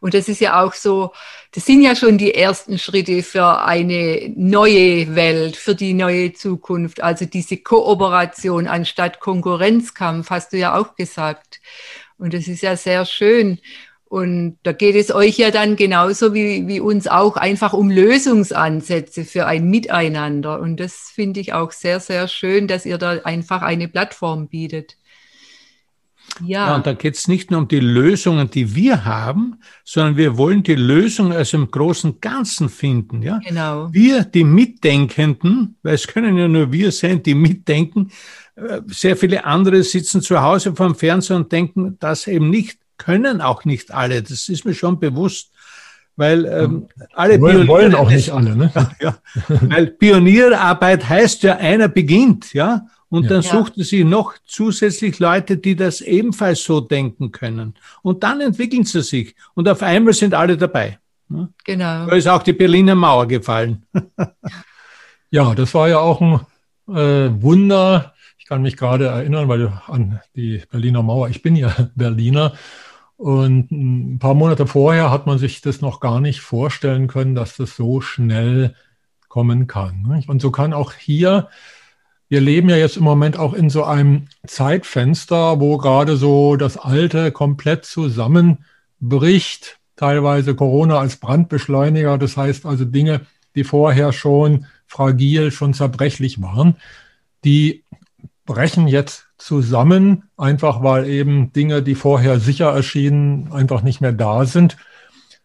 Und 0.00 0.14
das 0.14 0.28
ist 0.28 0.40
ja 0.40 0.62
auch 0.62 0.74
so, 0.74 1.12
das 1.52 1.64
sind 1.64 1.82
ja 1.82 1.96
schon 1.96 2.18
die 2.18 2.34
ersten 2.34 2.78
Schritte 2.78 3.22
für 3.22 3.64
eine 3.64 4.32
neue 4.36 5.14
Welt, 5.16 5.56
für 5.56 5.74
die 5.74 5.94
neue 5.94 6.34
Zukunft. 6.34 7.02
Also 7.02 7.24
diese 7.24 7.56
Kooperation 7.56 8.68
anstatt 8.68 9.18
Konkurrenzkampf, 9.18 10.30
hast 10.30 10.52
du 10.52 10.58
ja 10.58 10.78
auch 10.78 10.94
gesagt. 10.94 11.60
Und 12.18 12.34
das 12.34 12.48
ist 12.48 12.62
ja 12.62 12.76
sehr 12.76 13.06
schön. 13.06 13.58
Und 14.08 14.56
da 14.62 14.72
geht 14.72 14.96
es 14.96 15.14
euch 15.14 15.36
ja 15.36 15.50
dann 15.50 15.76
genauso 15.76 16.32
wie, 16.32 16.66
wie 16.66 16.80
uns 16.80 17.06
auch 17.06 17.36
einfach 17.36 17.74
um 17.74 17.90
Lösungsansätze 17.90 19.26
für 19.26 19.46
ein 19.46 19.68
Miteinander. 19.68 20.60
Und 20.60 20.80
das 20.80 21.10
finde 21.14 21.40
ich 21.40 21.52
auch 21.52 21.72
sehr, 21.72 22.00
sehr 22.00 22.26
schön, 22.26 22.68
dass 22.68 22.86
ihr 22.86 22.96
da 22.96 23.18
einfach 23.24 23.60
eine 23.60 23.86
Plattform 23.86 24.48
bietet. 24.48 24.96
Ja. 26.42 26.68
ja 26.68 26.76
und 26.76 26.86
da 26.86 26.94
geht 26.94 27.16
es 27.16 27.28
nicht 27.28 27.50
nur 27.50 27.60
um 27.60 27.68
die 27.68 27.80
Lösungen, 27.80 28.48
die 28.50 28.74
wir 28.74 29.04
haben, 29.04 29.60
sondern 29.84 30.16
wir 30.16 30.38
wollen 30.38 30.62
die 30.62 30.74
Lösung 30.74 31.32
also 31.32 31.58
im 31.58 31.70
großen 31.70 32.18
Ganzen 32.22 32.70
finden. 32.70 33.20
Ja? 33.20 33.40
Genau. 33.46 33.92
Wir, 33.92 34.24
die 34.24 34.44
Mitdenkenden, 34.44 35.76
weil 35.82 35.94
es 35.94 36.06
können 36.06 36.38
ja 36.38 36.48
nur 36.48 36.72
wir 36.72 36.92
sein, 36.92 37.22
die 37.22 37.34
mitdenken, 37.34 38.10
äh, 38.54 38.80
sehr 38.86 39.18
viele 39.18 39.44
andere 39.44 39.82
sitzen 39.82 40.22
zu 40.22 40.40
Hause 40.40 40.74
vor 40.74 40.86
dem 40.86 40.94
Fernseher 40.94 41.36
und 41.36 41.52
denken 41.52 41.98
das 42.00 42.26
eben 42.26 42.48
nicht 42.48 42.78
können 42.98 43.40
auch 43.40 43.64
nicht 43.64 43.92
alle, 43.92 44.22
das 44.22 44.48
ist 44.48 44.64
mir 44.64 44.74
schon 44.74 45.00
bewusst. 45.00 45.52
Weil 46.16 46.46
ähm, 46.46 46.88
alle 47.14 47.40
wollen, 47.40 47.68
wollen 47.68 47.94
auch 47.94 48.10
nicht 48.10 48.30
alle, 48.30 48.56
ne? 48.56 48.72
Ja, 49.00 49.18
weil 49.48 49.86
Pionierarbeit 49.86 51.08
heißt 51.08 51.44
ja, 51.44 51.58
einer 51.58 51.86
beginnt, 51.86 52.52
ja, 52.54 52.86
und 53.10 53.24
ja. 53.24 53.28
dann 53.30 53.42
sucht 53.42 53.78
es 53.78 53.88
sich 53.88 54.04
noch 54.04 54.34
zusätzlich 54.44 55.18
Leute, 55.18 55.56
die 55.56 55.76
das 55.76 56.00
ebenfalls 56.00 56.62
so 56.62 56.80
denken 56.80 57.32
können. 57.32 57.74
Und 58.02 58.22
dann 58.22 58.40
entwickeln 58.40 58.84
sie 58.84 59.02
sich. 59.02 59.34
Und 59.54 59.68
auf 59.68 59.82
einmal 59.82 60.12
sind 60.12 60.34
alle 60.34 60.56
dabei. 60.56 60.98
Ne? 61.28 61.48
Genau. 61.64 62.06
Da 62.06 62.16
ist 62.16 62.28
auch 62.28 62.42
die 62.42 62.52
Berliner 62.52 62.94
Mauer 62.94 63.26
gefallen. 63.26 63.86
ja, 65.30 65.54
das 65.54 65.72
war 65.74 65.88
ja 65.88 65.98
auch 66.00 66.20
ein 66.20 66.40
äh, 66.94 67.42
Wunder. 67.42 68.14
Ich 68.38 68.46
kann 68.46 68.62
mich 68.62 68.76
gerade 68.76 69.06
erinnern, 69.06 69.48
weil 69.48 69.72
an 69.86 70.20
die 70.36 70.62
Berliner 70.70 71.02
Mauer, 71.02 71.28
ich 71.28 71.42
bin 71.42 71.56
ja 71.56 71.74
Berliner 71.94 72.54
und 73.18 73.72
ein 73.72 74.18
paar 74.20 74.34
Monate 74.34 74.68
vorher 74.68 75.10
hat 75.10 75.26
man 75.26 75.38
sich 75.38 75.60
das 75.60 75.80
noch 75.80 75.98
gar 75.98 76.20
nicht 76.20 76.40
vorstellen 76.40 77.08
können, 77.08 77.34
dass 77.34 77.56
das 77.56 77.74
so 77.74 78.00
schnell 78.00 78.76
kommen 79.28 79.66
kann. 79.66 80.24
Und 80.28 80.40
so 80.40 80.52
kann 80.52 80.72
auch 80.72 80.92
hier, 80.92 81.48
wir 82.28 82.40
leben 82.40 82.68
ja 82.68 82.76
jetzt 82.76 82.96
im 82.96 83.02
Moment 83.02 83.36
auch 83.36 83.54
in 83.54 83.70
so 83.70 83.82
einem 83.82 84.26
Zeitfenster, 84.46 85.58
wo 85.58 85.78
gerade 85.78 86.16
so 86.16 86.54
das 86.54 86.76
Alte 86.76 87.32
komplett 87.32 87.84
zusammenbricht. 87.84 89.80
Teilweise 89.96 90.54
Corona 90.54 91.00
als 91.00 91.16
Brandbeschleuniger, 91.16 92.18
das 92.18 92.36
heißt 92.36 92.66
also 92.66 92.84
Dinge, 92.84 93.22
die 93.56 93.64
vorher 93.64 94.12
schon 94.12 94.66
fragil, 94.86 95.50
schon 95.50 95.74
zerbrechlich 95.74 96.40
waren, 96.40 96.76
die 97.44 97.82
brechen 98.46 98.86
jetzt 98.86 99.27
zusammen, 99.38 100.24
einfach 100.36 100.82
weil 100.82 101.06
eben 101.06 101.52
Dinge, 101.52 101.82
die 101.82 101.94
vorher 101.94 102.40
sicher 102.40 102.70
erschienen, 102.72 103.50
einfach 103.52 103.82
nicht 103.82 104.00
mehr 104.00 104.12
da 104.12 104.44
sind. 104.44 104.76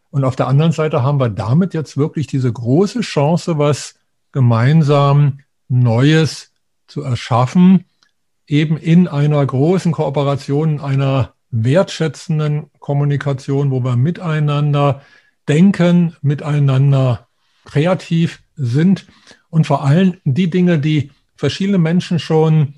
Und 0.10 0.26
auf 0.26 0.36
der 0.36 0.48
anderen 0.48 0.72
Seite 0.72 1.04
haben 1.04 1.20
wir 1.20 1.30
damit 1.30 1.74
jetzt 1.74 1.98
wirklich 1.98 2.28
diese 2.28 2.52
große 2.52 3.02
Chance, 3.02 3.58
was 3.58 3.96
gemeinsam 4.32 5.40
Neues 5.70 6.52
zu 6.88 7.02
erschaffen, 7.02 7.86
eben 8.48 8.78
in 8.78 9.08
einer 9.08 9.46
großen 9.46 9.92
Kooperation, 9.92 10.80
einer 10.80 11.34
wertschätzenden 11.52 12.72
Kommunikation, 12.80 13.72
wo 13.72 13.84
wir 13.84 13.96
miteinander 13.96 15.02
denken, 15.48 16.16
miteinander 16.22 17.28
kreativ 17.66 18.42
sind 18.56 19.06
und 19.50 19.66
vor 19.66 19.84
allem 19.84 20.18
die 20.26 20.50
Dinge, 20.50 20.80
die 20.80 21.12
verschiedene 21.36 21.78
Menschen 21.78 22.20
schon 22.20 22.76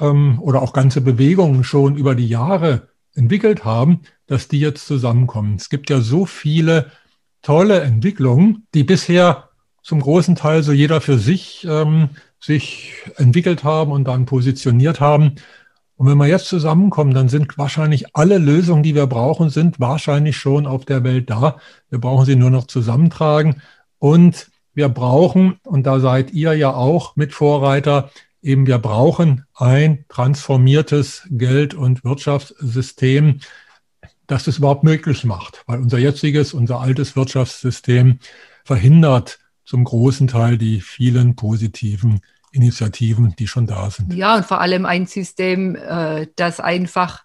ähm, 0.00 0.38
oder 0.40 0.62
auch 0.62 0.72
ganze 0.72 1.00
Bewegungen 1.00 1.64
schon 1.64 1.96
über 1.96 2.14
die 2.14 2.28
Jahre 2.28 2.88
entwickelt 3.14 3.64
haben, 3.64 4.00
dass 4.26 4.48
die 4.48 4.60
jetzt 4.60 4.86
zusammenkommen. 4.86 5.56
Es 5.56 5.68
gibt 5.68 5.90
ja 5.90 6.00
so 6.00 6.26
viele 6.26 6.90
tolle 7.42 7.80
Entwicklungen, 7.80 8.66
die 8.74 8.84
bisher 8.84 9.50
zum 9.82 10.00
großen 10.00 10.36
Teil 10.36 10.62
so 10.62 10.72
jeder 10.72 11.00
für 11.00 11.18
sich 11.18 11.66
ähm, 11.68 12.10
sich 12.38 12.94
entwickelt 13.16 13.64
haben 13.64 13.92
und 13.92 14.04
dann 14.04 14.26
positioniert 14.26 15.00
haben. 15.00 15.34
Und 15.96 16.06
wenn 16.06 16.16
wir 16.16 16.26
jetzt 16.26 16.46
zusammenkommen, 16.46 17.12
dann 17.12 17.28
sind 17.28 17.58
wahrscheinlich 17.58 18.16
alle 18.16 18.38
Lösungen, 18.38 18.82
die 18.82 18.94
wir 18.94 19.06
brauchen, 19.06 19.50
sind 19.50 19.80
wahrscheinlich 19.80 20.36
schon 20.36 20.66
auf 20.66 20.86
der 20.86 21.04
Welt 21.04 21.28
da. 21.28 21.58
Wir 21.90 21.98
brauchen 21.98 22.24
sie 22.24 22.36
nur 22.36 22.50
noch 22.50 22.66
zusammentragen. 22.66 23.60
Und 23.98 24.50
wir 24.72 24.88
brauchen, 24.88 25.58
und 25.64 25.86
da 25.86 26.00
seid 26.00 26.32
ihr 26.32 26.54
ja 26.54 26.72
auch 26.72 27.16
mit 27.16 27.34
Vorreiter, 27.34 28.10
eben 28.42 28.66
wir 28.66 28.78
brauchen 28.78 29.44
ein 29.54 30.04
transformiertes 30.08 31.26
Geld- 31.30 31.74
und 31.74 32.04
Wirtschaftssystem, 32.04 33.40
das 34.26 34.46
es 34.46 34.58
überhaupt 34.58 34.84
möglich 34.84 35.24
macht, 35.24 35.62
weil 35.66 35.80
unser 35.80 35.98
jetziges, 35.98 36.54
unser 36.54 36.80
altes 36.80 37.16
Wirtschaftssystem 37.16 38.18
verhindert 38.64 39.40
zum 39.64 39.84
großen 39.84 40.28
Teil 40.28 40.58
die 40.58 40.80
vielen 40.80 41.36
positiven 41.36 42.20
Initiativen, 42.52 43.34
die 43.38 43.46
schon 43.46 43.66
da 43.66 43.90
sind. 43.90 44.12
Ja, 44.14 44.36
und 44.36 44.44
vor 44.44 44.60
allem 44.60 44.86
ein 44.86 45.06
System, 45.06 45.76
äh, 45.76 46.26
das 46.36 46.60
einfach 46.60 47.24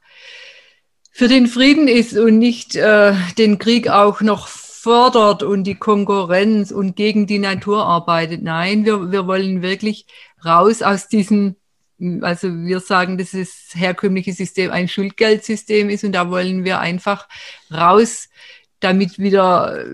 für 1.12 1.28
den 1.28 1.48
Frieden 1.48 1.88
ist 1.88 2.18
und 2.18 2.38
nicht 2.38 2.76
äh, 2.76 3.14
den 3.38 3.58
Krieg 3.58 3.90
auch 3.90 4.22
noch 4.22 4.48
fördert 4.48 5.42
und 5.42 5.64
die 5.64 5.76
Konkurrenz 5.76 6.70
und 6.70 6.96
gegen 6.96 7.26
die 7.26 7.40
Natur 7.40 7.86
arbeitet. 7.88 8.44
Nein, 8.44 8.86
wir, 8.86 9.12
wir 9.12 9.26
wollen 9.26 9.64
wirklich 9.64 10.06
raus 10.46 10.82
aus 10.82 11.08
diesem, 11.08 11.56
also 12.22 12.48
wir 12.50 12.80
sagen, 12.80 13.18
dass 13.18 13.32
das 13.32 13.70
herkömmliche 13.74 14.34
System 14.34 14.72
ein 14.72 14.88
Schuldgeldsystem 14.88 15.90
ist 15.90 16.04
und 16.04 16.12
da 16.12 16.30
wollen 16.30 16.64
wir 16.64 16.80
einfach 16.80 17.28
raus, 17.72 18.30
damit 18.80 19.18
wieder 19.18 19.86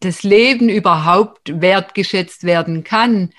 das 0.00 0.22
Leben 0.22 0.68
überhaupt 0.68 1.60
wertgeschätzt 1.60 2.44
werden 2.44 2.84
kann. 2.84 3.30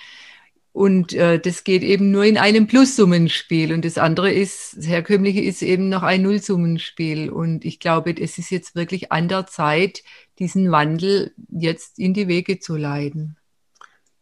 Und 0.72 1.14
äh, 1.14 1.40
das 1.40 1.64
geht 1.64 1.84
eben 1.84 2.12
nur 2.12 2.24
in 2.26 2.38
einem 2.38 2.68
Plussummenspiel. 2.68 3.74
Und 3.74 3.86
das 3.86 3.98
andere 3.98 4.32
ist, 4.32 4.78
das 4.78 4.88
herkömmliche 4.88 5.42
ist 5.42 5.62
eben 5.62 5.90
noch 5.90 6.04
ein 6.04 6.22
Nullsummenspiel. 6.22 7.30
Und 7.30 7.66
ich 7.66 7.80
glaube, 7.80 8.16
es 8.18 8.38
ist 8.38 8.50
jetzt 8.50 8.76
wirklich 8.76 9.12
an 9.12 9.28
der 9.28 9.48
Zeit, 9.48 10.04
diesen 10.38 10.72
Wandel 10.72 11.34
jetzt 11.50 12.00
in 12.00 12.14
die 12.14 12.28
Wege 12.28 12.60
zu 12.60 12.78
leiten. 12.78 13.39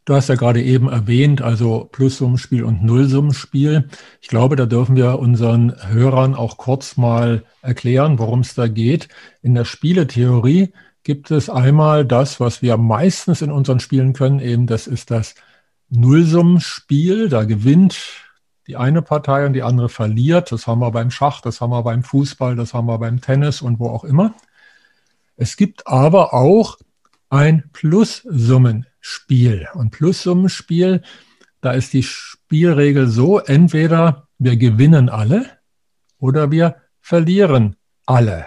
Du 0.07 0.15
hast 0.15 0.29
ja 0.29 0.35
gerade 0.35 0.63
eben 0.63 0.87
erwähnt, 0.87 1.41
also 1.41 1.89
Plussummenspiel 1.91 2.63
und 2.63 2.81
Nullsummenspiel. 2.81 3.89
Ich 4.21 4.29
glaube, 4.29 4.55
da 4.55 4.65
dürfen 4.65 4.95
wir 4.95 5.19
unseren 5.19 5.75
Hörern 5.89 6.33
auch 6.33 6.55
kurz 6.55 6.95
mal 6.95 7.43
erklären, 7.61 8.17
worum 8.17 8.39
es 8.39 8.55
da 8.55 8.69
geht. 8.69 9.09
In 9.41 9.53
der 9.53 9.65
Spieletheorie 9.65 10.71
gibt 11.03 11.29
es 11.29 11.49
einmal 11.49 12.05
das, 12.05 12.39
was 12.39 12.61
wir 12.61 12.77
meistens 12.77 13.41
in 13.41 13.51
unseren 13.51 13.81
Spielen 13.81 14.13
können, 14.13 14.39
eben 14.39 14.65
das 14.65 14.87
ist 14.87 15.11
das 15.11 15.35
Nullsummenspiel. 15.89 17.27
Da 17.27 17.43
gewinnt 17.43 17.97
die 18.65 18.77
eine 18.77 19.01
Partei 19.01 19.45
und 19.45 19.51
die 19.51 19.63
andere 19.63 19.89
verliert. 19.89 20.53
Das 20.53 20.67
haben 20.67 20.79
wir 20.79 20.91
beim 20.91 21.11
Schach, 21.11 21.41
das 21.41 21.59
haben 21.59 21.71
wir 21.71 21.83
beim 21.83 22.03
Fußball, 22.03 22.55
das 22.55 22.73
haben 22.73 22.87
wir 22.87 22.97
beim 22.97 23.19
Tennis 23.19 23.61
und 23.61 23.77
wo 23.77 23.89
auch 23.89 24.05
immer. 24.05 24.33
Es 25.35 25.57
gibt 25.57 25.85
aber 25.85 26.33
auch 26.33 26.77
ein 27.29 27.69
Plussummenspiel. 27.73 28.96
Spiel. 29.07 29.67
Und 29.73 29.91
Plussummenspiel, 29.91 31.01
da 31.61 31.71
ist 31.71 31.93
die 31.93 32.03
Spielregel 32.03 33.07
so, 33.07 33.39
entweder 33.39 34.27
wir 34.37 34.57
gewinnen 34.57 35.09
alle 35.09 35.45
oder 36.19 36.51
wir 36.51 36.75
verlieren 36.99 37.77
alle. 38.05 38.45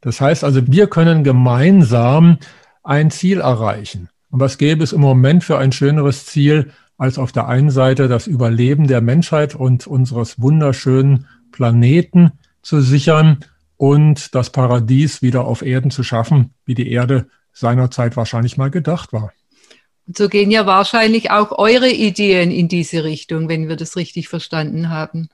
Das 0.00 0.20
heißt 0.20 0.44
also, 0.44 0.66
wir 0.68 0.86
können 0.86 1.24
gemeinsam 1.24 2.38
ein 2.84 3.10
Ziel 3.10 3.40
erreichen. 3.40 4.08
Und 4.30 4.38
was 4.38 4.58
gäbe 4.58 4.84
es 4.84 4.92
im 4.92 5.00
Moment 5.00 5.42
für 5.42 5.58
ein 5.58 5.72
schöneres 5.72 6.26
Ziel, 6.26 6.70
als 6.98 7.18
auf 7.18 7.32
der 7.32 7.48
einen 7.48 7.70
Seite 7.70 8.06
das 8.06 8.26
Überleben 8.26 8.86
der 8.86 9.00
Menschheit 9.00 9.54
und 9.54 9.86
unseres 9.86 10.40
wunderschönen 10.40 11.26
Planeten 11.50 12.32
zu 12.62 12.80
sichern 12.80 13.40
und 13.76 14.34
das 14.34 14.50
Paradies 14.50 15.20
wieder 15.20 15.44
auf 15.44 15.62
Erden 15.62 15.90
zu 15.90 16.02
schaffen, 16.02 16.54
wie 16.64 16.74
die 16.74 16.90
Erde 16.90 17.26
seinerzeit 17.52 18.16
wahrscheinlich 18.16 18.56
mal 18.56 18.70
gedacht 18.70 19.12
war. 19.12 19.32
Und 20.06 20.16
so 20.16 20.28
gehen 20.28 20.50
ja 20.50 20.66
wahrscheinlich 20.66 21.30
auch 21.30 21.52
eure 21.58 21.90
Ideen 21.90 22.50
in 22.50 22.68
diese 22.68 23.04
Richtung, 23.04 23.48
wenn 23.48 23.68
wir 23.68 23.76
das 23.76 23.96
richtig 23.96 24.28
verstanden 24.28 24.90
haben. 24.90 25.28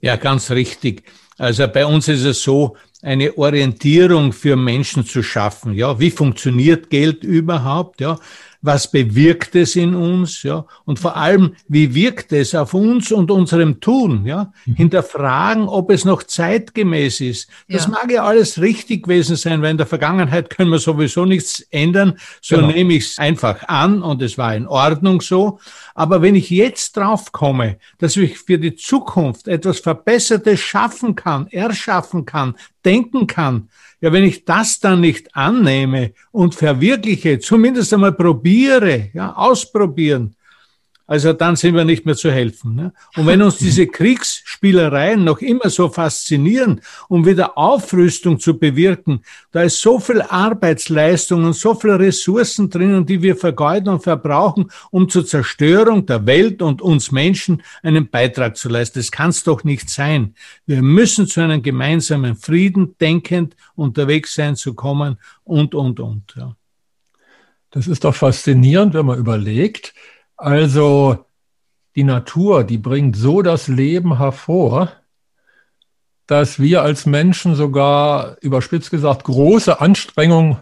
Ja, 0.00 0.16
ganz 0.16 0.50
richtig. 0.50 1.02
Also 1.38 1.66
bei 1.66 1.84
uns 1.84 2.08
ist 2.08 2.24
es 2.24 2.42
so, 2.42 2.76
eine 3.02 3.36
Orientierung 3.36 4.32
für 4.32 4.56
Menschen 4.56 5.04
zu 5.04 5.22
schaffen. 5.22 5.74
Ja, 5.74 6.00
wie 6.00 6.10
funktioniert 6.10 6.88
Geld 6.88 7.22
überhaupt? 7.22 8.00
Ja, 8.00 8.18
was 8.64 8.90
bewirkt 8.90 9.54
es 9.56 9.76
in 9.76 9.94
uns, 9.94 10.42
ja, 10.42 10.64
und 10.86 10.98
vor 10.98 11.18
allem, 11.18 11.54
wie 11.68 11.94
wirkt 11.94 12.32
es 12.32 12.54
auf 12.54 12.72
uns 12.72 13.12
und 13.12 13.30
unserem 13.30 13.78
Tun, 13.80 14.24
ja, 14.24 14.52
mhm. 14.64 14.74
hinterfragen, 14.76 15.68
ob 15.68 15.90
es 15.90 16.06
noch 16.06 16.22
zeitgemäß 16.22 17.20
ist. 17.20 17.50
Das 17.68 17.84
ja. 17.84 17.90
mag 17.90 18.10
ja 18.10 18.24
alles 18.24 18.62
richtig 18.62 19.02
gewesen 19.02 19.36
sein, 19.36 19.60
weil 19.60 19.72
in 19.72 19.76
der 19.76 19.86
Vergangenheit 19.86 20.48
können 20.48 20.70
wir 20.70 20.78
sowieso 20.78 21.26
nichts 21.26 21.60
ändern, 21.70 22.18
so 22.40 22.56
genau. 22.56 22.68
nehme 22.68 22.94
ich 22.94 23.04
es 23.04 23.18
einfach 23.18 23.68
an 23.68 24.02
und 24.02 24.22
es 24.22 24.38
war 24.38 24.56
in 24.56 24.66
Ordnung 24.66 25.20
so. 25.20 25.58
Aber 25.94 26.20
wenn 26.22 26.34
ich 26.34 26.50
jetzt 26.50 26.96
drauf 26.96 27.30
komme, 27.30 27.78
dass 27.98 28.16
ich 28.16 28.38
für 28.38 28.58
die 28.58 28.74
Zukunft 28.74 29.46
etwas 29.46 29.78
Verbessertes 29.78 30.60
schaffen 30.60 31.14
kann, 31.14 31.46
erschaffen 31.48 32.26
kann, 32.26 32.56
denken 32.84 33.26
kann, 33.26 33.68
ja, 34.00 34.12
wenn 34.12 34.24
ich 34.24 34.44
das 34.44 34.80
dann 34.80 35.00
nicht 35.00 35.34
annehme 35.34 36.12
und 36.32 36.54
verwirkliche, 36.54 37.38
zumindest 37.38 37.94
einmal 37.94 38.12
probiere, 38.12 39.10
ja, 39.14 39.32
ausprobieren, 39.34 40.34
also 41.06 41.32
dann 41.32 41.56
sind 41.56 41.74
wir 41.74 41.84
nicht 41.84 42.06
mehr 42.06 42.16
zu 42.16 42.30
helfen. 42.30 42.74
Ne? 42.74 42.92
Und 43.16 43.26
wenn 43.26 43.42
uns 43.42 43.58
diese 43.58 43.86
Kriegsspielereien 44.64 45.24
noch 45.24 45.40
immer 45.40 45.68
so 45.68 45.88
faszinieren, 45.88 46.80
um 47.08 47.26
wieder 47.26 47.58
Aufrüstung 47.58 48.40
zu 48.40 48.58
bewirken, 48.58 49.20
da 49.52 49.62
ist 49.62 49.80
so 49.80 49.98
viel 49.98 50.22
Arbeitsleistung 50.22 51.44
und 51.44 51.52
so 51.52 51.74
viele 51.74 51.98
Ressourcen 51.98 52.70
drinnen, 52.70 53.04
die 53.04 53.20
wir 53.20 53.36
vergeuden 53.36 53.90
und 53.90 54.02
verbrauchen, 54.02 54.70
um 54.90 55.08
zur 55.08 55.26
Zerstörung 55.26 56.06
der 56.06 56.26
Welt 56.26 56.62
und 56.62 56.80
uns 56.80 57.12
Menschen 57.12 57.62
einen 57.82 58.08
Beitrag 58.08 58.56
zu 58.56 58.68
leisten. 58.68 58.98
Das 58.98 59.10
kann 59.10 59.30
es 59.30 59.44
doch 59.44 59.64
nicht 59.64 59.90
sein. 59.90 60.34
Wir 60.66 60.82
müssen 60.82 61.26
zu 61.26 61.40
einem 61.40 61.62
gemeinsamen 61.62 62.36
Frieden 62.36 62.96
denkend 62.98 63.56
unterwegs 63.74 64.34
sein 64.34 64.56
zu 64.56 64.74
kommen 64.74 65.18
und, 65.44 65.74
und, 65.74 66.00
und. 66.00 66.34
Ja. 66.36 66.56
Das 67.70 67.86
ist 67.86 68.04
doch 68.04 68.14
faszinierend, 68.14 68.94
wenn 68.94 69.06
man 69.06 69.18
überlegt, 69.18 69.94
also 70.36 71.24
die 71.96 72.04
Natur, 72.04 72.64
die 72.64 72.78
bringt 72.78 73.16
so 73.16 73.42
das 73.42 73.68
Leben 73.68 74.18
hervor, 74.18 74.92
dass 76.26 76.58
wir 76.58 76.82
als 76.82 77.06
Menschen 77.06 77.54
sogar, 77.54 78.36
überspitzt 78.40 78.90
gesagt, 78.90 79.24
große 79.24 79.80
Anstrengungen 79.80 80.56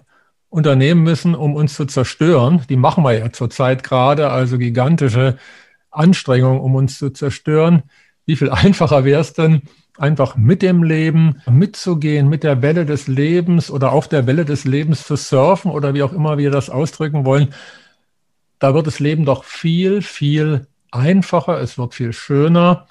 unternehmen 0.48 1.02
müssen, 1.02 1.34
um 1.34 1.54
uns 1.54 1.74
zu 1.74 1.86
zerstören. 1.86 2.62
Die 2.68 2.76
machen 2.76 3.04
wir 3.04 3.16
ja 3.16 3.32
zurzeit 3.32 3.82
gerade, 3.82 4.30
also 4.30 4.58
gigantische 4.58 5.38
Anstrengungen, 5.90 6.60
um 6.60 6.74
uns 6.74 6.98
zu 6.98 7.10
zerstören. 7.10 7.84
Wie 8.26 8.36
viel 8.36 8.50
einfacher 8.50 9.04
wäre 9.04 9.20
es 9.20 9.32
denn, 9.32 9.62
einfach 9.98 10.36
mit 10.36 10.62
dem 10.62 10.82
Leben 10.82 11.42
mitzugehen, 11.48 12.28
mit 12.28 12.42
der 12.42 12.62
Welle 12.62 12.86
des 12.86 13.08
Lebens 13.08 13.70
oder 13.70 13.92
auf 13.92 14.08
der 14.08 14.26
Welle 14.26 14.44
des 14.44 14.64
Lebens 14.64 15.06
zu 15.06 15.16
surfen 15.16 15.70
oder 15.70 15.94
wie 15.94 16.02
auch 16.02 16.12
immer 16.12 16.38
wir 16.38 16.50
das 16.50 16.70
ausdrücken 16.70 17.24
wollen, 17.24 17.54
da 18.58 18.74
wird 18.74 18.86
das 18.86 19.00
Leben 19.00 19.24
doch 19.24 19.44
viel, 19.44 20.02
viel 20.02 20.66
einfacher, 20.92 21.60
es 21.60 21.78
wird 21.78 21.94
viel 21.94 22.12
schöner. 22.12 22.86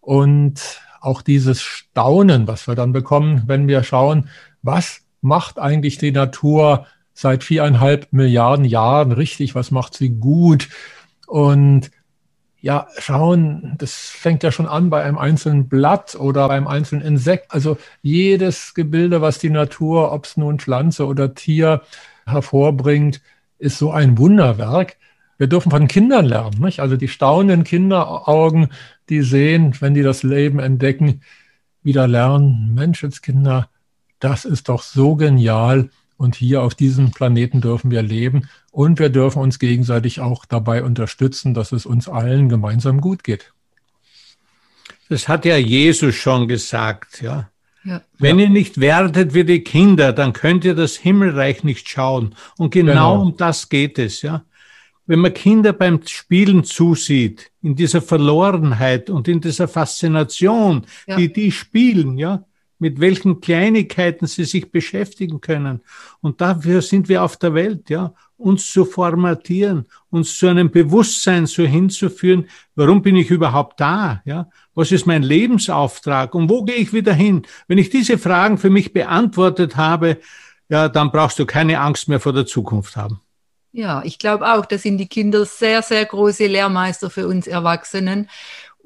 Und 0.00 0.80
auch 1.00 1.22
dieses 1.22 1.62
Staunen, 1.62 2.46
was 2.46 2.68
wir 2.68 2.74
dann 2.74 2.92
bekommen, 2.92 3.44
wenn 3.46 3.68
wir 3.68 3.82
schauen, 3.82 4.28
was 4.62 5.00
macht 5.20 5.58
eigentlich 5.58 5.98
die 5.98 6.12
Natur 6.12 6.86
seit 7.12 7.44
viereinhalb 7.44 8.12
Milliarden 8.12 8.64
Jahren 8.64 9.12
richtig, 9.12 9.54
was 9.54 9.70
macht 9.70 9.94
sie 9.94 10.10
gut? 10.10 10.68
Und 11.26 11.90
ja, 12.60 12.88
schauen, 12.98 13.74
das 13.78 13.94
fängt 13.94 14.42
ja 14.42 14.50
schon 14.50 14.66
an 14.66 14.90
bei 14.90 15.02
einem 15.02 15.18
einzelnen 15.18 15.68
Blatt 15.68 16.14
oder 16.16 16.48
beim 16.48 16.66
einzelnen 16.66 17.06
Insekt. 17.06 17.52
Also 17.52 17.78
jedes 18.02 18.74
Gebilde, 18.74 19.20
was 19.20 19.38
die 19.38 19.50
Natur, 19.50 20.12
ob 20.12 20.24
es 20.24 20.36
nun 20.36 20.58
Pflanze 20.58 21.06
oder 21.06 21.34
Tier 21.34 21.82
hervorbringt, 22.26 23.20
ist 23.58 23.78
so 23.78 23.92
ein 23.92 24.18
Wunderwerk 24.18 24.96
wir 25.38 25.46
dürfen 25.46 25.70
von 25.70 25.88
Kindern 25.88 26.24
lernen. 26.24 26.60
Nicht? 26.60 26.80
Also 26.80 26.96
die 26.96 27.08
staunenden 27.08 27.64
Kinderaugen, 27.64 28.68
die 29.08 29.22
sehen, 29.22 29.74
wenn 29.80 29.94
die 29.94 30.02
das 30.02 30.22
Leben 30.22 30.58
entdecken, 30.58 31.22
wieder 31.82 32.08
lernen, 32.08 32.74
Menschenskinder, 32.74 33.68
das 34.18 34.44
ist 34.44 34.68
doch 34.68 34.82
so 34.82 35.16
genial. 35.16 35.90
Und 36.18 36.34
hier 36.34 36.62
auf 36.62 36.74
diesem 36.74 37.10
Planeten 37.10 37.60
dürfen 37.60 37.90
wir 37.90 38.00
leben 38.00 38.48
und 38.70 38.98
wir 38.98 39.10
dürfen 39.10 39.42
uns 39.42 39.58
gegenseitig 39.58 40.20
auch 40.20 40.46
dabei 40.46 40.82
unterstützen, 40.82 41.52
dass 41.52 41.72
es 41.72 41.84
uns 41.84 42.08
allen 42.08 42.48
gemeinsam 42.48 43.02
gut 43.02 43.22
geht. 43.22 43.52
Das 45.10 45.28
hat 45.28 45.44
ja 45.44 45.58
Jesus 45.58 46.14
schon 46.14 46.48
gesagt, 46.48 47.20
ja. 47.20 47.50
ja. 47.84 48.00
Wenn 48.18 48.38
ja. 48.38 48.46
ihr 48.46 48.50
nicht 48.50 48.80
werdet 48.80 49.34
wie 49.34 49.44
die 49.44 49.62
Kinder, 49.62 50.14
dann 50.14 50.32
könnt 50.32 50.64
ihr 50.64 50.74
das 50.74 50.96
Himmelreich 50.96 51.64
nicht 51.64 51.86
schauen. 51.86 52.34
Und 52.56 52.70
genau, 52.70 52.92
genau. 52.92 53.22
um 53.22 53.36
das 53.36 53.68
geht 53.68 53.98
es, 53.98 54.22
ja 54.22 54.42
wenn 55.06 55.20
man 55.20 55.34
Kinder 55.34 55.72
beim 55.72 56.00
Spielen 56.04 56.64
zusieht, 56.64 57.50
in 57.62 57.74
dieser 57.76 58.02
Verlorenheit 58.02 59.10
und 59.10 59.28
in 59.28 59.40
dieser 59.40 59.68
Faszination, 59.68 60.86
ja. 61.06 61.16
die 61.16 61.32
die 61.32 61.52
spielen, 61.52 62.18
ja, 62.18 62.44
mit 62.78 63.00
welchen 63.00 63.40
Kleinigkeiten 63.40 64.26
sie 64.26 64.44
sich 64.44 64.70
beschäftigen 64.70 65.40
können. 65.40 65.80
Und 66.20 66.40
dafür 66.40 66.82
sind 66.82 67.08
wir 67.08 67.22
auf 67.22 67.36
der 67.36 67.54
Welt, 67.54 67.88
ja, 67.88 68.12
uns 68.36 68.70
zu 68.70 68.84
formatieren, 68.84 69.86
uns 70.10 70.36
zu 70.36 70.46
einem 70.46 70.70
Bewusstsein 70.70 71.46
so 71.46 71.62
hinzuführen, 71.62 72.48
warum 72.74 73.00
bin 73.00 73.16
ich 73.16 73.30
überhaupt 73.30 73.80
da, 73.80 74.22
ja? 74.24 74.48
Was 74.74 74.92
ist 74.92 75.06
mein 75.06 75.22
Lebensauftrag 75.22 76.34
und 76.34 76.50
wo 76.50 76.64
gehe 76.64 76.76
ich 76.76 76.92
wieder 76.92 77.14
hin? 77.14 77.46
Wenn 77.66 77.78
ich 77.78 77.88
diese 77.88 78.18
Fragen 78.18 78.58
für 78.58 78.68
mich 78.68 78.92
beantwortet 78.92 79.76
habe, 79.76 80.18
ja, 80.68 80.88
dann 80.88 81.10
brauchst 81.10 81.38
du 81.38 81.46
keine 81.46 81.80
Angst 81.80 82.08
mehr 82.08 82.20
vor 82.20 82.34
der 82.34 82.44
Zukunft 82.44 82.96
haben. 82.96 83.20
Ja, 83.78 84.00
ich 84.06 84.18
glaube 84.18 84.50
auch, 84.54 84.64
da 84.64 84.78
sind 84.78 84.96
die 84.96 85.06
Kinder 85.06 85.44
sehr, 85.44 85.82
sehr 85.82 86.02
große 86.06 86.46
Lehrmeister 86.46 87.10
für 87.10 87.26
uns 87.26 87.46
Erwachsenen. 87.46 88.30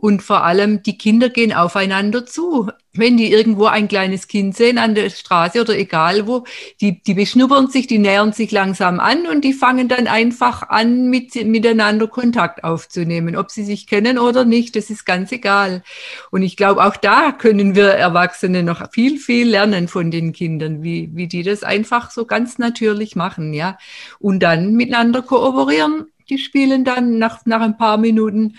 Und 0.01 0.23
vor 0.23 0.45
allem, 0.45 0.83
die 0.83 0.97
Kinder 0.97 1.29
gehen 1.29 1.53
aufeinander 1.53 2.25
zu. 2.25 2.71
Wenn 2.95 3.19
die 3.19 3.31
irgendwo 3.31 3.67
ein 3.67 3.87
kleines 3.87 4.29
Kind 4.29 4.57
sehen 4.57 4.79
an 4.79 4.95
der 4.95 5.11
Straße 5.11 5.61
oder 5.61 5.79
egal 5.79 6.27
wo, 6.27 6.45
die, 6.81 7.03
die 7.03 7.13
beschnuppern 7.13 7.69
sich, 7.69 7.87
die 7.87 7.99
nähern 7.99 8.33
sich 8.33 8.51
langsam 8.51 8.99
an 8.99 9.27
und 9.27 9.45
die 9.45 9.53
fangen 9.53 9.89
dann 9.89 10.07
einfach 10.07 10.71
an, 10.71 11.11
mit, 11.11 11.35
miteinander 11.45 12.09
Kontakt 12.09 12.65
aufzunehmen. 12.65 13.37
Ob 13.37 13.51
sie 13.51 13.63
sich 13.63 13.87
kennen 13.87 14.19
oder 14.19 14.47
nicht, 14.47 14.75
das 14.75 14.89
ist 14.89 15.05
ganz 15.05 15.33
egal. 15.33 15.83
Und 16.31 16.43
ich 16.43 16.57
glaube, 16.57 16.83
auch 16.83 16.97
da 16.97 17.31
können 17.33 17.75
wir 17.75 17.89
Erwachsene 17.89 18.63
noch 18.63 18.91
viel, 18.93 19.19
viel 19.19 19.51
lernen 19.51 19.87
von 19.87 20.11
den 20.11 20.33
Kindern, 20.33 20.83
wie, 20.83 21.11
wie 21.13 21.29
die 21.29 21.43
das 21.43 21.63
einfach 21.63 22.11
so 22.11 22.25
ganz 22.25 22.57
natürlich 22.57 23.17
machen, 23.17 23.53
ja. 23.53 23.77
Und 24.19 24.43
dann 24.43 24.73
miteinander 24.73 25.21
kooperieren 25.21 26.07
die 26.31 26.39
spielen 26.39 26.85
dann 26.85 27.19
nach, 27.19 27.45
nach 27.45 27.61
ein 27.61 27.77
paar 27.77 27.99
Minuten, 27.99 28.57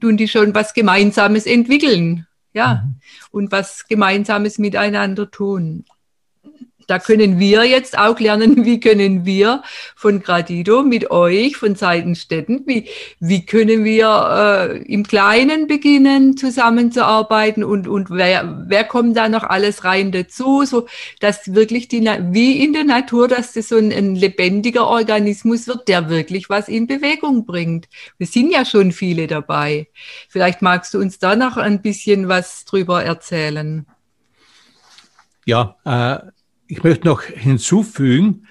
tun 0.00 0.16
die 0.16 0.28
schon 0.28 0.54
was 0.54 0.74
Gemeinsames 0.74 1.46
entwickeln. 1.46 2.26
Ja, 2.54 2.82
mhm. 2.84 2.94
und 3.30 3.52
was 3.52 3.86
Gemeinsames 3.88 4.58
miteinander 4.58 5.30
tun 5.30 5.84
da 6.88 6.98
können 6.98 7.38
wir 7.38 7.64
jetzt 7.64 7.96
auch 7.98 8.18
lernen, 8.18 8.64
wie 8.64 8.80
können 8.80 9.24
wir 9.24 9.62
von 9.94 10.20
Gradido 10.20 10.82
mit 10.82 11.10
euch, 11.10 11.56
von 11.56 11.76
Seitenstädten, 11.76 12.64
wie, 12.66 12.88
wie 13.20 13.46
können 13.46 13.84
wir 13.84 14.70
äh, 14.72 14.82
im 14.92 15.06
Kleinen 15.06 15.68
beginnen, 15.68 16.36
zusammenzuarbeiten 16.36 17.62
und, 17.62 17.86
und 17.86 18.10
wer, 18.10 18.64
wer 18.66 18.84
kommt 18.84 19.16
da 19.16 19.28
noch 19.28 19.44
alles 19.44 19.84
rein 19.84 20.10
dazu, 20.12 20.64
so 20.64 20.88
dass 21.20 21.54
wirklich 21.54 21.88
die, 21.88 22.00
wie 22.00 22.64
in 22.64 22.72
der 22.72 22.84
Natur, 22.84 23.28
dass 23.28 23.52
das 23.52 23.68
so 23.68 23.76
ein, 23.76 23.92
ein 23.92 24.14
lebendiger 24.14 24.88
Organismus 24.88 25.68
wird, 25.68 25.88
der 25.88 26.08
wirklich 26.08 26.48
was 26.48 26.68
in 26.68 26.86
Bewegung 26.86 27.44
bringt. 27.44 27.86
Wir 28.16 28.26
sind 28.26 28.50
ja 28.50 28.64
schon 28.64 28.92
viele 28.92 29.26
dabei. 29.26 29.88
Vielleicht 30.30 30.62
magst 30.62 30.94
du 30.94 30.98
uns 30.98 31.18
da 31.18 31.36
noch 31.36 31.58
ein 31.58 31.82
bisschen 31.82 32.28
was 32.28 32.64
drüber 32.64 33.04
erzählen. 33.04 33.86
Ja, 35.44 35.76
äh, 35.84 36.30
ich 36.68 36.84
möchte 36.84 37.06
noch 37.06 37.22
hinzufügen, 37.22 38.46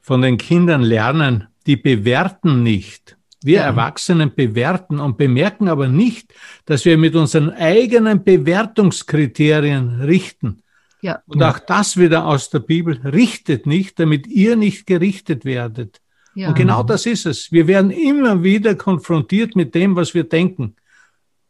von 0.00 0.22
den 0.22 0.38
Kindern 0.38 0.82
lernen, 0.82 1.46
die 1.66 1.76
bewerten 1.76 2.62
nicht. 2.62 3.16
Wir 3.42 3.58
ja. 3.58 3.64
Erwachsenen 3.64 4.34
bewerten 4.34 4.98
und 4.98 5.16
bemerken 5.16 5.68
aber 5.68 5.88
nicht, 5.88 6.34
dass 6.64 6.84
wir 6.84 6.98
mit 6.98 7.14
unseren 7.14 7.50
eigenen 7.50 8.24
Bewertungskriterien 8.24 10.00
richten. 10.02 10.62
Ja. 11.00 11.22
Und 11.26 11.42
auch 11.42 11.58
das 11.58 11.96
wieder 11.96 12.26
aus 12.26 12.50
der 12.50 12.58
Bibel, 12.58 13.00
richtet 13.04 13.66
nicht, 13.66 13.98
damit 13.98 14.26
ihr 14.26 14.56
nicht 14.56 14.86
gerichtet 14.86 15.44
werdet. 15.44 16.00
Ja. 16.34 16.48
Und 16.48 16.54
genau 16.54 16.82
das 16.82 17.06
ist 17.06 17.24
es. 17.26 17.50
Wir 17.50 17.66
werden 17.66 17.90
immer 17.90 18.42
wieder 18.42 18.74
konfrontiert 18.74 19.56
mit 19.56 19.74
dem, 19.74 19.96
was 19.96 20.12
wir 20.12 20.24
denken 20.24 20.76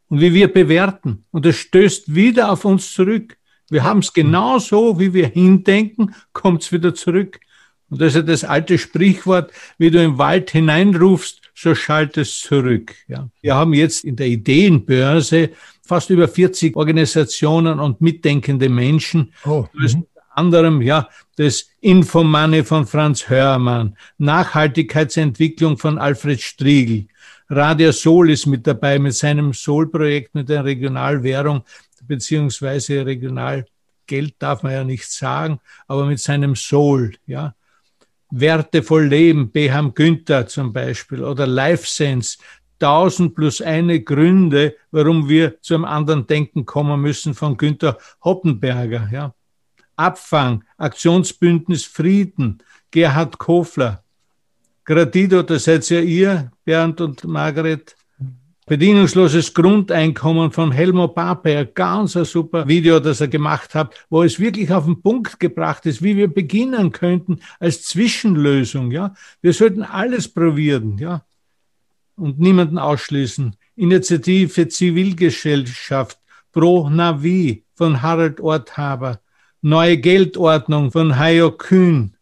und 0.09 0.21
wie 0.21 0.33
wir 0.33 0.53
bewerten. 0.53 1.25
Und 1.31 1.47
es 1.47 1.57
stößt 1.57 2.15
wieder 2.15 2.53
auf 2.53 2.65
uns 2.65 2.93
zurück. 2.93 3.37
Wir 3.71 3.85
haben 3.85 4.01
es 4.01 4.13
genau 4.13 4.59
so, 4.59 4.99
wie 4.99 5.15
wir 5.15 5.29
hindenken, 5.29 6.15
kommt 6.33 6.63
es 6.63 6.73
wieder 6.73 6.95
zurück. 6.95 7.41
Und 7.89 8.01
das 8.01 8.09
ist 8.09 8.17
ja 8.17 8.23
das 8.23 8.45
alte 8.45 8.79
Sprichwort, 8.79 9.53
wie 9.79 9.91
du 9.91 10.03
im 10.03 10.19
Wald 10.19 10.51
hineinrufst, 10.51 11.41
so 11.55 11.75
schallt 11.75 12.17
es 12.17 12.41
zurück. 12.41 12.95
Ja. 13.09 13.29
Wir 13.41 13.55
haben 13.55 13.75
jetzt 13.75 14.05
in 14.05 14.17
der 14.17 14.29
Ideenbörse 14.29 15.51
fast 15.83 16.11
über 16.11 16.29
40 16.29 16.77
Organisationen 16.77 17.81
und 17.81 18.01
mitdenkende 18.01 18.69
Menschen. 18.69 19.33
Oh, 19.45 19.67
unter 19.75 20.07
anderem 20.31 20.81
ja 20.83 21.09
das 21.37 21.69
Infomoney 21.81 22.65
von 22.65 22.87
Franz 22.87 23.29
Hörmann, 23.29 23.97
Nachhaltigkeitsentwicklung 24.19 25.79
von 25.79 25.99
Alfred 25.99 26.41
Striegel, 26.41 27.07
Radio 27.53 27.91
Sol 27.91 28.31
ist 28.31 28.47
mit 28.47 28.65
dabei 28.65 29.01
mit 29.01 29.13
seinem 29.15 29.53
Sol-Projekt 29.53 30.37
mit 30.37 30.49
der 30.49 30.65
Regionalwährung 30.65 31.65
beziehungsweise 32.07 33.05
regional 33.07 33.67
Geld 34.07 34.35
darf 34.39 34.63
man 34.63 34.73
ja 34.73 34.85
nicht 34.85 35.11
sagen, 35.11 35.61
aber 35.87 36.05
mit 36.07 36.19
seinem 36.19 36.57
Soul, 36.57 37.15
ja. 37.27 37.55
Wertevoll 38.33 39.07
Leben, 39.07 39.51
Beham 39.51 39.93
Günther 39.95 40.47
zum 40.47 40.73
Beispiel 40.73 41.25
oder 41.25 41.47
Life 41.47 41.87
Sense, 41.87 42.39
tausend 42.79 43.35
plus 43.35 43.61
eine 43.61 44.01
Gründe, 44.01 44.77
warum 44.91 45.29
wir 45.29 45.61
zu 45.61 45.75
einem 45.75 45.85
anderen 45.85 46.27
Denken 46.27 46.65
kommen 46.65 47.01
müssen 47.01 47.35
von 47.35 47.57
Günther 47.57 47.99
Hoppenberger, 48.25 49.09
ja. 49.13 49.35
Abfang, 49.97 50.65
Aktionsbündnis 50.79 51.85
Frieden, 51.85 52.63
Gerhard 52.91 53.39
Kofler, 53.39 54.03
Gratido, 54.85 55.43
das 55.43 55.65
seid 55.65 55.89
ja 55.91 56.01
ihr, 56.01 56.51
Bernd 56.65 57.01
und 57.01 57.23
Margaret, 57.25 57.95
Bedingungsloses 58.71 59.53
Grundeinkommen 59.53 60.53
von 60.53 60.71
Helmut 60.71 61.17
Barber, 61.17 61.65
ganz 61.65 62.17
ein 62.17 62.25
super 62.25 62.69
Video, 62.69 63.01
das 63.01 63.21
er 63.21 63.27
gemacht 63.27 63.75
hat, 63.75 63.93
wo 64.11 64.23
es 64.23 64.39
wirklich 64.39 64.71
auf 64.73 64.85
den 64.85 65.03
Punkt 65.03 65.41
gebracht 65.41 65.87
ist, 65.87 66.05
wie 66.05 66.17
wir 66.17 66.33
beginnen 66.33 66.93
könnten 66.93 67.41
als 67.59 67.83
Zwischenlösung, 67.83 68.93
ja. 68.93 69.13
Wir 69.43 69.55
sollten 69.55 69.83
alles 69.83 70.29
probieren, 70.29 70.99
ja. 70.99 71.25
Und 72.15 72.39
niemanden 72.39 72.79
ausschließen. 72.79 73.57
Initiative 73.75 74.69
Zivilgesellschaft 74.69 76.21
Pro 76.53 76.89
Navi 76.89 77.65
von 77.75 78.03
Harald 78.03 78.39
Orthaber. 78.41 79.19
Neue 79.63 79.99
Geldordnung 79.99 80.93
von 80.93 81.19
Hayo 81.19 81.51
Kühn. 81.51 82.15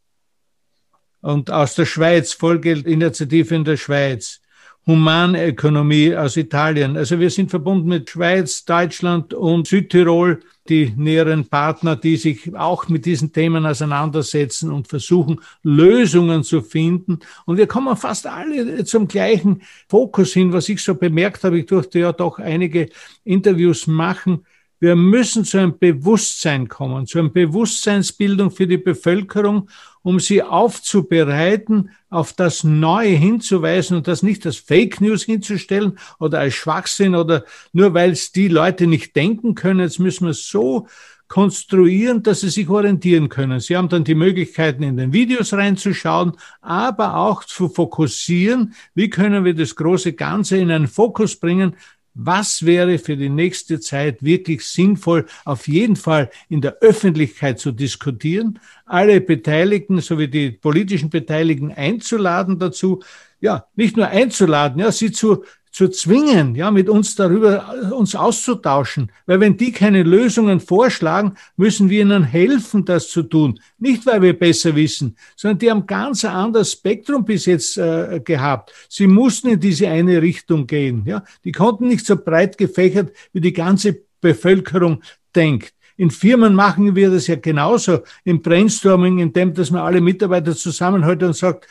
Und 1.21 1.51
aus 1.51 1.75
der 1.75 1.85
Schweiz, 1.85 2.33
Vollgeldinitiative 2.33 3.55
in 3.55 3.65
der 3.65 3.77
Schweiz. 3.77 4.41
Humanökonomie 4.89 6.17
aus 6.17 6.39
Italien. 6.39 6.97
Also 6.97 7.21
wir 7.21 7.29
sind 7.29 7.51
verbunden 7.51 7.89
mit 7.89 8.09
Schweiz, 8.09 8.65
Deutschland 8.65 9.35
und 9.35 9.67
Südtirol, 9.67 10.41
die 10.67 10.95
näheren 10.97 11.47
Partner, 11.47 11.95
die 11.95 12.17
sich 12.17 12.57
auch 12.57 12.89
mit 12.89 13.05
diesen 13.05 13.31
Themen 13.35 13.67
auseinandersetzen 13.67 14.73
und 14.73 14.89
versuchen, 14.89 15.41
Lösungen 15.63 16.43
zu 16.43 16.63
finden. 16.63 17.19
Und 17.45 17.59
wir 17.59 17.67
kommen 17.67 17.99
fast 17.99 18.27
alle 18.27 18.83
zum 18.87 19.09
gleichen 19.09 19.61
Fokus 19.91 20.33
hin, 20.33 20.55
was 20.55 20.71
ich 20.71 20.83
so 20.83 20.95
bemerkt 20.95 21.45
habe. 21.45 21.59
Ich 21.59 21.67
durfte 21.67 21.99
ja 21.99 22.13
doch 22.13 22.39
einige 22.39 22.89
Interviews 23.25 23.87
machen. 23.87 24.47
Wir 24.81 24.97
müssen 24.97 25.45
zu 25.45 25.59
einem 25.59 25.79
Bewusstsein 25.79 26.67
kommen, 26.67 27.07
zu 27.07 27.19
einer 27.19 27.29
Bewusstseinsbildung 27.29 28.51
für 28.51 28.67
die 28.67 28.79
Bevölkerung, 28.79 29.69
um 30.09 30.21
sie 30.21 30.43
aufzubereiten, 30.43 31.91
auf 32.09 32.33
das 32.33 32.65
Neue 32.65 33.11
hinzuweisen 33.11 33.95
und 33.95 34.09
das 34.09 34.23
nicht 34.23 34.47
als 34.47 34.57
Fake 34.57 35.03
News 35.03 35.25
hinzustellen 35.25 35.99
oder 36.19 36.39
als 36.39 36.55
Schwachsinn 36.55 37.15
oder 37.15 37.45
nur 37.75 37.93
weil 37.93 38.13
es 38.13 38.33
die 38.33 38.49
Leute 38.49 38.87
nicht 38.87 39.15
denken 39.17 39.55
können. 39.55 39.81
Jetzt 39.81 39.99
müssen 39.99 40.25
wir 40.25 40.31
es 40.31 40.49
so 40.49 40.87
konstruieren, 41.29 42.23
dass 42.23 42.41
sie 42.41 42.49
sich 42.49 42.71
orientieren 42.71 43.29
können. 43.29 43.61
Sie 43.61 43.77
haben 43.77 43.91
dann 43.91 44.05
die 44.05 44.15
Möglichkeiten, 44.15 44.83
in 44.83 44.97
den 44.97 45.13
Videos 45.13 45.53
reinzuschauen, 45.53 46.33
aber 46.63 47.17
auch 47.17 47.45
zu 47.45 47.69
fokussieren. 47.69 48.73
Wie 48.95 49.11
können 49.11 49.45
wir 49.45 49.53
das 49.53 49.77
große 49.77 50.15
Ganze 50.15 50.57
in 50.57 50.71
einen 50.71 50.89
Fokus 50.89 51.37
bringen, 51.37 51.77
was 52.21 52.67
wäre 52.67 52.99
für 52.99 53.17
die 53.17 53.29
nächste 53.29 53.79
Zeit 53.79 54.25
wirklich 54.25 54.65
sinnvoll, 54.67 55.27
auf 55.45 55.69
jeden 55.69 55.95
Fall 55.95 56.31
in 56.49 56.61
der 56.61 56.79
Öffentlichkeit 56.81 57.61
zu 57.61 57.71
diskutieren, 57.71 58.59
alle 58.87 59.21
Beteiligten 59.21 60.01
sowie 60.01 60.27
die 60.27 60.51
politischen 60.51 61.11
Beteiligten 61.11 61.71
einzuladen 61.71 62.59
dazu, 62.59 63.01
ja, 63.41 63.67
nicht 63.77 63.97
nur 63.97 64.09
einzuladen, 64.09 64.81
ja, 64.81 64.91
sie 64.91 65.13
zu 65.13 65.45
zu 65.71 65.89
zwingen, 65.89 66.55
ja, 66.55 66.71
mit 66.71 66.89
uns 66.89 67.15
darüber 67.15 67.93
uns 67.93 68.15
auszutauschen. 68.15 69.13
Weil 69.27 69.41
wenn 69.41 69.57
die 69.57 69.73
keine 69.73 70.03
Lösungen 70.03 70.61
vorschlagen, 70.61 71.35
müssen 71.57 71.91
wir 71.91 72.03
ihnen 72.03 72.25
helfen, 72.25 72.85
das 72.85 73.09
zu 73.09 73.23
tun. 73.23 73.61
Nicht, 73.79 74.07
weil 74.07 74.23
wir 74.23 74.39
besser 74.39 74.75
wissen, 74.75 75.17
sondern 75.37 75.59
die 75.59 75.71
haben 75.71 75.87
ganz 75.87 76.25
ein 76.25 76.33
anderes 76.33 76.73
Spektrum 76.73 77.25
bis 77.25 77.47
jetzt 77.47 77.79
äh, 77.79 78.21
gehabt. 78.25 78.73
Sie 78.89 79.07
mussten 79.07 79.49
in 79.49 79.61
diese 79.61 79.89
eine 79.89 80.21
Richtung 80.23 80.67
gehen, 80.67 81.03
ja. 81.07 81.23
Die 81.45 81.53
konnten 81.53 81.89
nicht 81.89 82.07
so 82.07 82.17
breit 82.17 82.59
gefächert, 82.59 83.13
wie 83.33 83.41
die 83.41 83.53
ganze 83.53 83.99
Bevölkerung 84.21 85.03
denkt. 85.35 85.75
In 85.97 86.13
Firmen 86.13 86.55
machen 86.55 86.95
wir 86.95 87.11
das 87.11 87.27
ja 87.27 87.35
genauso 87.35 88.01
im 88.23 88.41
Brainstorming, 88.41 89.19
indem 89.19 89.53
dass 89.53 89.73
man 89.73 89.83
alle 89.83 90.01
Mitarbeiter 90.01 90.55
zusammenhält 90.55 91.25
und 91.25 91.35
sagt, 91.35 91.67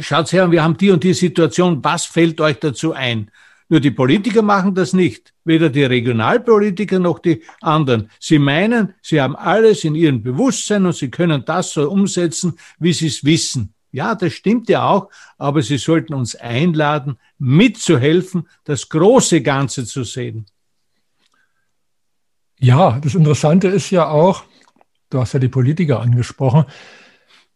schaut 0.00 0.32
her, 0.32 0.50
wir 0.50 0.62
haben 0.62 0.76
die 0.76 0.90
und 0.90 1.04
die 1.04 1.14
Situation, 1.14 1.82
was 1.84 2.04
fällt 2.06 2.40
euch 2.40 2.58
dazu 2.58 2.92
ein? 2.92 3.30
Nur 3.70 3.80
die 3.80 3.90
Politiker 3.90 4.40
machen 4.40 4.74
das 4.74 4.94
nicht, 4.94 5.34
weder 5.44 5.68
die 5.68 5.84
Regionalpolitiker 5.84 6.98
noch 6.98 7.18
die 7.18 7.42
anderen. 7.60 8.10
Sie 8.18 8.38
meinen, 8.38 8.94
sie 9.02 9.20
haben 9.20 9.36
alles 9.36 9.84
in 9.84 9.94
ihrem 9.94 10.22
Bewusstsein 10.22 10.86
und 10.86 10.94
sie 10.94 11.10
können 11.10 11.44
das 11.44 11.72
so 11.72 11.90
umsetzen, 11.90 12.58
wie 12.78 12.94
sie 12.94 13.08
es 13.08 13.24
wissen. 13.24 13.74
Ja, 13.92 14.14
das 14.14 14.32
stimmt 14.32 14.68
ja 14.68 14.86
auch, 14.86 15.10
aber 15.36 15.62
sie 15.62 15.78
sollten 15.78 16.14
uns 16.14 16.34
einladen, 16.34 17.18
mitzuhelfen, 17.38 18.48
das 18.64 18.88
große 18.88 19.42
Ganze 19.42 19.84
zu 19.84 20.04
sehen. 20.04 20.46
Ja, 22.58 22.98
das 23.00 23.14
Interessante 23.14 23.68
ist 23.68 23.90
ja 23.90 24.08
auch, 24.08 24.44
du 25.10 25.20
hast 25.20 25.34
ja 25.34 25.38
die 25.38 25.48
Politiker 25.48 26.00
angesprochen, 26.00 26.64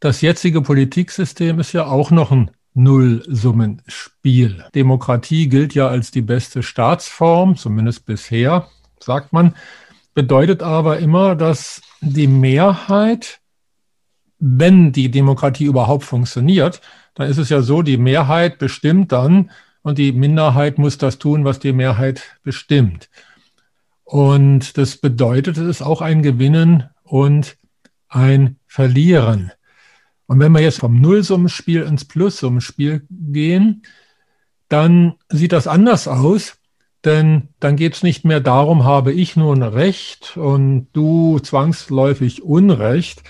das 0.03 0.21
jetzige 0.21 0.63
Politiksystem 0.63 1.61
ist 1.61 1.73
ja 1.73 1.87
auch 1.87 2.11
noch 2.11 2.33
ein 2.33 2.51
Nullsummenspiel. 2.75 4.65
Demokratie 4.75 5.49
gilt 5.49 5.77
ja 5.77 5.87
als 5.87 6.11
die 6.11 6.23
beste 6.23 6.65
Staatsform, 6.65 7.57
zumindest 7.57 8.05
bisher, 8.05 8.67
sagt 8.99 9.33
man, 9.33 9.55
bedeutet 10.13 10.61
aber 10.61 10.99
immer, 10.99 11.37
dass 11.37 11.83
die 12.01 12.27
Mehrheit, 12.27 13.39
wenn 14.41 14.91
die 14.91 15.09
Demokratie 15.09 15.67
überhaupt 15.67 16.03
funktioniert, 16.03 16.81
dann 17.15 17.31
ist 17.31 17.39
es 17.39 17.49
ja 17.49 17.63
so, 17.63 17.83
die 17.83 17.97
Mehrheit 17.97 18.59
bestimmt 18.59 19.13
dann 19.13 19.53
und 19.83 19.99
die 19.99 20.11
Minderheit 20.11 20.79
muss 20.79 20.99
das 20.99 21.19
tun, 21.21 21.45
was 21.45 21.61
die 21.61 21.73
Mehrheit 21.73 22.41
bestimmt. 22.43 23.09
Und 24.03 24.77
das 24.79 24.97
bedeutet, 24.97 25.59
es 25.59 25.69
ist 25.69 25.83
auch 25.83 26.01
ein 26.01 26.23
Gewinnen 26.23 26.91
und 27.05 27.57
ein 28.09 28.57
Verlieren. 28.67 29.53
Und 30.27 30.39
wenn 30.39 30.53
wir 30.53 30.61
jetzt 30.61 30.81
vom 30.81 31.01
Nullsummenspiel 31.01 31.83
ins 31.83 32.05
Plussummenspiel 32.05 33.07
gehen, 33.11 33.83
dann 34.69 35.15
sieht 35.29 35.53
das 35.53 35.67
anders 35.67 36.09
aus. 36.09 36.55
Denn 37.05 37.49
dann 37.59 37.77
geht 37.77 37.95
es 37.95 38.03
nicht 38.03 38.25
mehr 38.25 38.41
darum, 38.41 38.85
habe 38.85 39.13
ich 39.13 39.37
nun 39.37 39.63
Recht 39.63 40.37
und 40.37 40.87
du 40.93 41.41
zwangsläufig 41.41 42.43
Unrecht, 42.43 43.23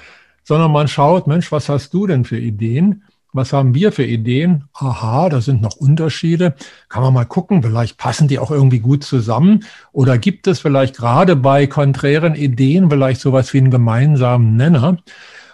sondern 0.44 0.72
man 0.72 0.88
schaut, 0.88 1.26
Mensch, 1.26 1.50
was 1.50 1.68
hast 1.68 1.94
du 1.94 2.07
denn 2.07 2.24
für 2.24 2.38
Ideen? 2.38 3.05
Was 3.35 3.55
haben 3.55 3.74
wir 3.74 3.92
für 3.92 4.05
Ideen? 4.05 4.64
Aha, 4.74 5.31
da 5.31 5.40
sind 5.40 5.62
noch 5.62 5.76
Unterschiede. 5.76 6.55
Kann 6.90 7.02
man 7.02 7.14
mal 7.14 7.24
gucken, 7.24 7.62
vielleicht 7.62 7.96
passen 7.96 8.28
die 8.28 8.38
auch 8.38 8.50
irgendwie 8.50 8.81
gut 8.81 9.05
zusammen. 9.05 9.64
Oder 9.92 10.18
gibt 10.18 10.46
es 10.46 10.61
vielleicht 10.61 10.98
gerade 10.98 11.35
bei 11.35 11.66
konträren 11.66 12.35
Ideen 12.35 12.90
vielleicht 12.90 13.22
sowas 13.22 13.55
wie 13.55 13.59
einen 13.59 13.70
gemeinsamen 13.70 14.57
Nenner? 14.57 14.98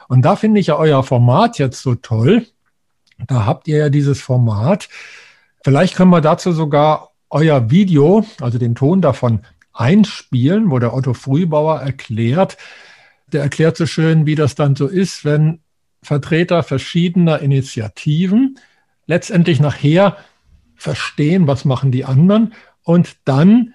Und 0.09 0.23
da 0.23 0.37
finde 0.37 0.61
ich 0.61 0.67
ja 0.67 0.77
euer 0.77 1.03
Format 1.05 1.59
jetzt 1.59 1.83
so 1.83 1.95
toll. 1.95 2.47
Da 3.27 3.47
habt 3.47 3.69
ihr 3.69 3.79
ja 3.79 3.89
dieses 3.91 4.21
Format. 4.21 4.89
Vielleicht 5.63 5.95
können 5.95 6.11
wir 6.11 6.21
dazu 6.21 6.53
sogar 6.53 7.11
euer 7.31 7.71
Video, 7.71 8.25
also 8.41 8.59
den 8.59 8.75
Ton 8.75 9.03
davon 9.03 9.41
einspielen, 9.73 10.71
wo 10.71 10.79
der 10.79 10.95
Otto 10.95 11.15
Frühbauer 11.15 11.81
erklärt, 11.81 12.57
der 13.33 13.43
erklärt 13.43 13.77
so 13.77 13.87
schön, 13.87 14.27
wie 14.27 14.35
das 14.35 14.55
dann 14.55 14.75
so 14.75 14.87
ist, 14.87 15.25
wenn 15.25 15.61
Vertreter 16.03 16.63
verschiedener 16.63 17.41
Initiativen 17.41 18.59
letztendlich 19.07 19.61
nachher 19.61 20.17
verstehen, 20.75 21.47
was 21.47 21.65
machen 21.65 21.93
die 21.93 22.05
anderen 22.05 22.55
und 22.83 23.17
dann 23.25 23.75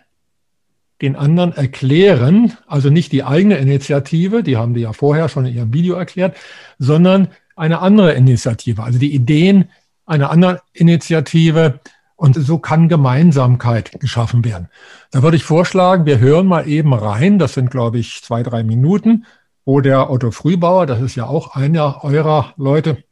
den 1.04 1.18
anderen 1.18 1.52
erklären, 1.52 2.54
also 2.66 2.90
nicht 2.90 3.12
die 3.12 3.26
eigene 3.26 3.58
Initiative, 3.58 4.42
die 4.42 4.56
haben 4.56 4.74
die 4.74 4.82
ja 4.82 4.94
vorher 4.94 5.28
schon 5.28 5.46
in 5.46 5.54
ihrem 5.54 5.74
Video 5.74 5.96
erklärt, 5.96 6.38
sondern 6.80 7.28
eine 7.58 7.80
andere 7.80 8.14
Initiative, 8.14 8.82
also 8.82 8.98
die 8.98 9.14
Ideen 9.14 9.70
einer 10.06 10.32
anderen 10.32 10.60
Initiative 10.72 11.82
und 12.16 12.36
so 12.36 12.58
kann 12.58 12.88
Gemeinsamkeit 12.88 14.00
geschaffen 14.00 14.46
werden. 14.46 14.70
Da 15.12 15.22
würde 15.22 15.36
ich 15.36 15.44
vorschlagen, 15.44 16.06
wir 16.06 16.20
hören 16.20 16.48
mal 16.48 16.70
eben 16.70 16.94
rein, 16.94 17.38
das 17.38 17.54
sind 17.54 17.70
glaube 17.70 18.00
ich 18.00 18.22
zwei, 18.24 18.42
drei 18.42 18.64
Minuten, 18.64 19.26
wo 19.66 19.82
der 19.82 20.10
Otto 20.10 20.32
Frühbauer, 20.32 20.86
das 20.86 21.02
ist 21.02 21.16
ja 21.16 21.26
auch 21.26 21.54
einer 21.54 22.06
eurer 22.06 22.54
Leute, 22.56 23.04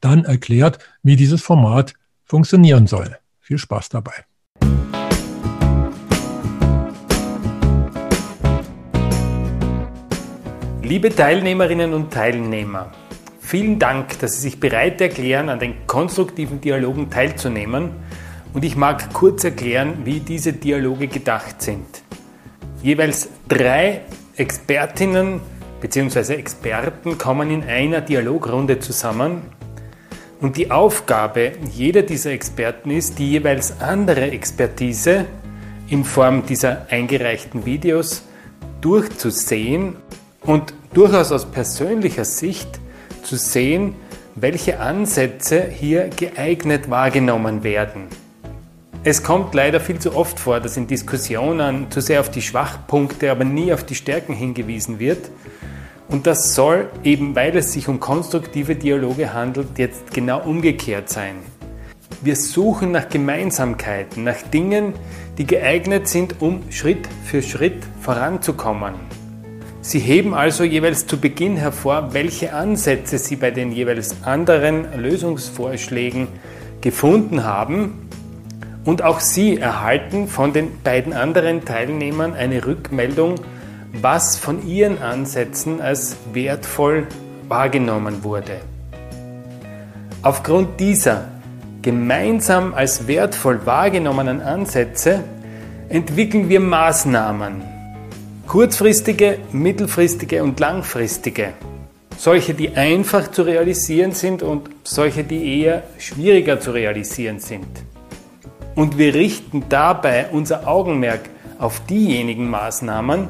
dann 0.00 0.24
erklärt, 0.24 0.80
wie 1.04 1.14
dieses 1.14 1.42
Format 1.42 1.94
funktionieren 2.24 2.88
soll. 2.88 3.16
Viel 3.40 3.58
Spaß 3.58 3.88
dabei. 3.88 4.24
Liebe 10.90 11.14
Teilnehmerinnen 11.14 11.94
und 11.94 12.12
Teilnehmer, 12.12 12.90
vielen 13.38 13.78
Dank, 13.78 14.18
dass 14.18 14.34
Sie 14.34 14.40
sich 14.40 14.58
bereit 14.58 15.00
erklären, 15.00 15.48
an 15.48 15.60
den 15.60 15.86
konstruktiven 15.86 16.60
Dialogen 16.60 17.10
teilzunehmen. 17.10 17.90
Und 18.52 18.64
ich 18.64 18.74
mag 18.74 19.12
kurz 19.12 19.44
erklären, 19.44 19.98
wie 20.02 20.18
diese 20.18 20.52
Dialoge 20.52 21.06
gedacht 21.06 21.62
sind. 21.62 21.86
Jeweils 22.82 23.28
drei 23.46 24.00
Expertinnen 24.34 25.40
bzw. 25.80 26.34
Experten 26.34 27.16
kommen 27.18 27.52
in 27.52 27.62
einer 27.62 28.00
Dialogrunde 28.00 28.80
zusammen 28.80 29.42
und 30.40 30.56
die 30.56 30.72
Aufgabe 30.72 31.52
jeder 31.72 32.02
dieser 32.02 32.32
Experten 32.32 32.90
ist, 32.90 33.20
die 33.20 33.30
jeweils 33.30 33.80
andere 33.80 34.32
Expertise 34.32 35.26
in 35.86 36.02
Form 36.02 36.44
dieser 36.46 36.88
eingereichten 36.90 37.64
Videos 37.64 38.24
durchzusehen 38.80 39.94
und 40.42 40.74
durchaus 40.94 41.32
aus 41.32 41.46
persönlicher 41.46 42.24
Sicht 42.24 42.80
zu 43.22 43.36
sehen, 43.36 43.94
welche 44.34 44.80
Ansätze 44.80 45.62
hier 45.68 46.08
geeignet 46.08 46.90
wahrgenommen 46.90 47.62
werden. 47.62 48.08
Es 49.02 49.22
kommt 49.22 49.54
leider 49.54 49.80
viel 49.80 49.98
zu 49.98 50.14
oft 50.14 50.38
vor, 50.38 50.60
dass 50.60 50.76
in 50.76 50.86
Diskussionen 50.86 51.90
zu 51.90 52.00
sehr 52.00 52.20
auf 52.20 52.30
die 52.30 52.42
Schwachpunkte, 52.42 53.30
aber 53.30 53.44
nie 53.44 53.72
auf 53.72 53.84
die 53.84 53.94
Stärken 53.94 54.34
hingewiesen 54.34 54.98
wird 54.98 55.30
und 56.10 56.26
das 56.26 56.56
soll 56.56 56.88
eben, 57.04 57.36
weil 57.36 57.56
es 57.56 57.72
sich 57.72 57.86
um 57.86 58.00
konstruktive 58.00 58.74
Dialoge 58.74 59.32
handelt, 59.32 59.78
jetzt 59.78 60.12
genau 60.12 60.42
umgekehrt 60.42 61.08
sein. 61.08 61.36
Wir 62.20 62.34
suchen 62.34 62.90
nach 62.90 63.08
Gemeinsamkeiten, 63.08 64.24
nach 64.24 64.42
Dingen, 64.52 64.94
die 65.38 65.46
geeignet 65.46 66.08
sind, 66.08 66.40
um 66.40 66.62
Schritt 66.70 67.08
für 67.24 67.42
Schritt 67.42 67.84
voranzukommen. 68.00 68.94
Sie 69.82 69.98
heben 69.98 70.34
also 70.34 70.62
jeweils 70.62 71.06
zu 71.06 71.18
Beginn 71.18 71.56
hervor, 71.56 72.12
welche 72.12 72.52
Ansätze 72.52 73.18
Sie 73.18 73.36
bei 73.36 73.50
den 73.50 73.72
jeweils 73.72 74.22
anderen 74.24 75.00
Lösungsvorschlägen 75.00 76.28
gefunden 76.82 77.44
haben 77.44 78.08
und 78.84 79.02
auch 79.02 79.20
Sie 79.20 79.58
erhalten 79.58 80.28
von 80.28 80.52
den 80.52 80.82
beiden 80.82 81.14
anderen 81.14 81.64
Teilnehmern 81.64 82.34
eine 82.34 82.66
Rückmeldung, 82.66 83.36
was 83.92 84.36
von 84.36 84.66
ihren 84.68 84.98
Ansätzen 84.98 85.80
als 85.80 86.16
wertvoll 86.32 87.06
wahrgenommen 87.48 88.22
wurde. 88.22 88.60
Aufgrund 90.22 90.78
dieser 90.78 91.28
gemeinsam 91.80 92.74
als 92.74 93.06
wertvoll 93.06 93.64
wahrgenommenen 93.64 94.42
Ansätze 94.42 95.24
entwickeln 95.88 96.50
wir 96.50 96.60
Maßnahmen, 96.60 97.62
kurzfristige, 98.50 99.38
mittelfristige 99.52 100.42
und 100.42 100.58
langfristige. 100.58 101.52
Solche, 102.18 102.52
die 102.52 102.70
einfach 102.70 103.30
zu 103.30 103.42
realisieren 103.42 104.10
sind 104.10 104.42
und 104.42 104.68
solche, 104.82 105.22
die 105.22 105.60
eher 105.60 105.84
schwieriger 105.98 106.58
zu 106.58 106.72
realisieren 106.72 107.38
sind. 107.38 107.68
Und 108.74 108.98
wir 108.98 109.14
richten 109.14 109.62
dabei 109.68 110.30
unser 110.32 110.66
Augenmerk 110.66 111.20
auf 111.60 111.78
diejenigen 111.86 112.50
Maßnahmen, 112.50 113.28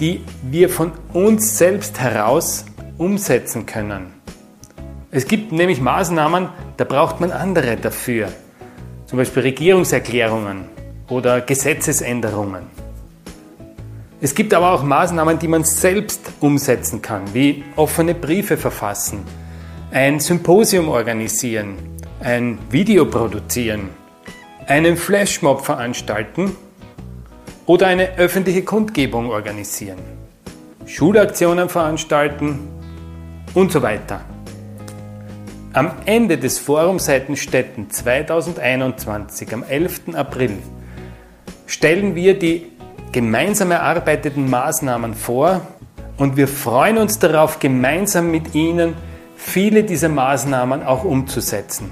die 0.00 0.22
wir 0.42 0.68
von 0.68 0.90
uns 1.12 1.56
selbst 1.56 2.00
heraus 2.00 2.64
umsetzen 2.98 3.66
können. 3.66 4.14
Es 5.12 5.28
gibt 5.28 5.52
nämlich 5.52 5.80
Maßnahmen, 5.80 6.48
da 6.76 6.84
braucht 6.84 7.20
man 7.20 7.30
andere 7.30 7.76
dafür. 7.76 8.30
Zum 9.06 9.18
Beispiel 9.18 9.44
Regierungserklärungen 9.44 10.64
oder 11.08 11.40
Gesetzesänderungen. 11.40 12.75
Es 14.18 14.34
gibt 14.34 14.54
aber 14.54 14.72
auch 14.72 14.82
Maßnahmen, 14.82 15.38
die 15.38 15.48
man 15.48 15.64
selbst 15.64 16.32
umsetzen 16.40 17.02
kann, 17.02 17.22
wie 17.34 17.64
offene 17.76 18.14
Briefe 18.14 18.56
verfassen, 18.56 19.22
ein 19.90 20.20
Symposium 20.20 20.88
organisieren, 20.88 21.76
ein 22.20 22.58
Video 22.70 23.04
produzieren, 23.04 23.90
einen 24.66 24.96
Flashmob 24.96 25.66
veranstalten 25.66 26.56
oder 27.66 27.88
eine 27.88 28.16
öffentliche 28.16 28.62
Kundgebung 28.62 29.28
organisieren, 29.28 29.98
Schulaktionen 30.86 31.68
veranstalten 31.68 32.58
und 33.52 33.70
so 33.70 33.82
weiter. 33.82 34.22
Am 35.74 35.90
Ende 36.06 36.38
des 36.38 36.58
Forums 36.58 37.04
Seitenstetten 37.04 37.90
2021, 37.90 39.52
am 39.52 39.62
11. 39.62 40.14
April, 40.14 40.52
stellen 41.66 42.14
wir 42.14 42.38
die 42.38 42.75
gemeinsam 43.12 43.70
erarbeiteten 43.70 44.48
Maßnahmen 44.50 45.14
vor 45.14 45.66
und 46.16 46.36
wir 46.36 46.48
freuen 46.48 46.98
uns 46.98 47.18
darauf, 47.18 47.58
gemeinsam 47.58 48.30
mit 48.30 48.54
Ihnen 48.54 48.94
viele 49.36 49.84
dieser 49.84 50.08
Maßnahmen 50.08 50.82
auch 50.82 51.04
umzusetzen. 51.04 51.90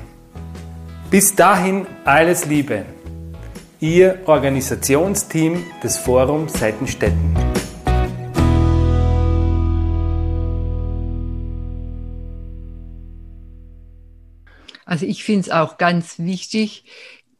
Bis 1.10 1.34
dahin 1.34 1.86
alles 2.04 2.46
Liebe. 2.46 2.84
Ihr 3.80 4.20
Organisationsteam 4.26 5.62
des 5.82 5.98
Forums 5.98 6.54
Seitenstetten. 6.54 7.36
Also 14.86 15.06
ich 15.06 15.24
finde 15.24 15.40
es 15.42 15.50
auch 15.50 15.76
ganz 15.78 16.18
wichtig, 16.18 16.84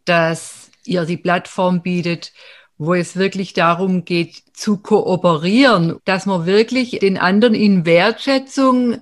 dass 0.05 0.71
ihr 0.85 1.05
die 1.05 1.17
Plattform 1.17 1.83
bietet, 1.83 2.33
wo 2.79 2.95
es 2.95 3.17
wirklich 3.17 3.53
darum 3.53 4.05
geht, 4.05 4.43
zu 4.53 4.79
kooperieren, 4.79 5.99
dass 6.05 6.27
man 6.27 6.47
wirklich 6.47 6.99
den 7.01 7.19
anderen 7.19 7.55
in 7.55 7.85
Wertschätzung 7.85 8.99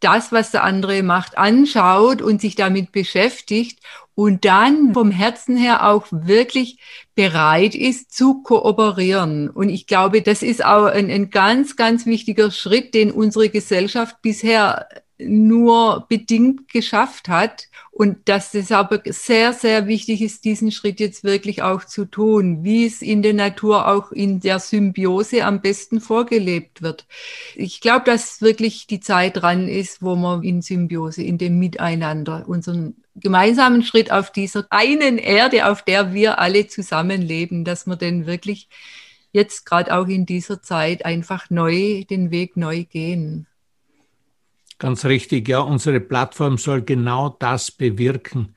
das, 0.00 0.30
was 0.30 0.50
der 0.50 0.62
andere 0.64 1.02
macht, 1.02 1.38
anschaut 1.38 2.20
und 2.20 2.40
sich 2.40 2.54
damit 2.54 2.92
beschäftigt 2.92 3.80
und 4.14 4.44
dann 4.44 4.94
vom 4.94 5.10
Herzen 5.10 5.56
her 5.56 5.86
auch 5.86 6.06
wirklich 6.10 6.78
bereit 7.14 7.74
ist 7.74 8.12
zu 8.14 8.42
kooperieren. 8.42 9.50
Und 9.50 9.68
ich 9.68 9.86
glaube, 9.86 10.22
das 10.22 10.42
ist 10.42 10.64
auch 10.64 10.86
ein, 10.86 11.10
ein 11.10 11.30
ganz, 11.30 11.76
ganz 11.76 12.06
wichtiger 12.06 12.50
Schritt, 12.50 12.94
den 12.94 13.10
unsere 13.10 13.48
Gesellschaft 13.48 14.20
bisher 14.22 14.88
nur 15.18 16.06
bedingt 16.08 16.68
geschafft 16.68 17.28
hat 17.28 17.68
und 17.90 18.28
dass 18.28 18.54
es 18.54 18.70
aber 18.72 19.00
sehr, 19.06 19.54
sehr 19.54 19.86
wichtig 19.86 20.20
ist, 20.20 20.44
diesen 20.44 20.70
Schritt 20.70 21.00
jetzt 21.00 21.24
wirklich 21.24 21.62
auch 21.62 21.84
zu 21.84 22.04
tun, 22.04 22.62
wie 22.62 22.84
es 22.84 23.00
in 23.00 23.22
der 23.22 23.32
Natur 23.32 23.88
auch 23.88 24.12
in 24.12 24.40
der 24.40 24.58
Symbiose 24.58 25.44
am 25.44 25.62
besten 25.62 26.00
vorgelebt 26.00 26.82
wird. 26.82 27.06
Ich 27.54 27.80
glaube, 27.80 28.04
dass 28.04 28.42
wirklich 28.42 28.86
die 28.86 29.00
Zeit 29.00 29.38
dran 29.38 29.68
ist, 29.68 30.02
wo 30.02 30.14
wir 30.14 30.42
in 30.42 30.60
Symbiose, 30.60 31.22
in 31.22 31.38
dem 31.38 31.58
Miteinander 31.58 32.44
unseren 32.46 32.96
gemeinsamen 33.14 33.82
Schritt 33.82 34.12
auf 34.12 34.30
dieser 34.30 34.66
einen 34.68 35.16
Erde, 35.16 35.66
auf 35.66 35.82
der 35.82 36.12
wir 36.12 36.38
alle 36.38 36.66
zusammenleben, 36.66 37.64
dass 37.64 37.86
wir 37.86 37.96
denn 37.96 38.26
wirklich 38.26 38.68
jetzt 39.32 39.64
gerade 39.64 39.94
auch 39.94 40.06
in 40.08 40.26
dieser 40.26 40.62
Zeit 40.62 41.04
einfach 41.04 41.48
neu 41.48 42.04
den 42.04 42.30
Weg 42.30 42.56
neu 42.56 42.84
gehen. 42.84 43.46
Ganz 44.78 45.04
richtig, 45.04 45.48
ja. 45.48 45.60
Unsere 45.60 46.00
Plattform 46.00 46.58
soll 46.58 46.82
genau 46.82 47.36
das 47.38 47.70
bewirken, 47.70 48.54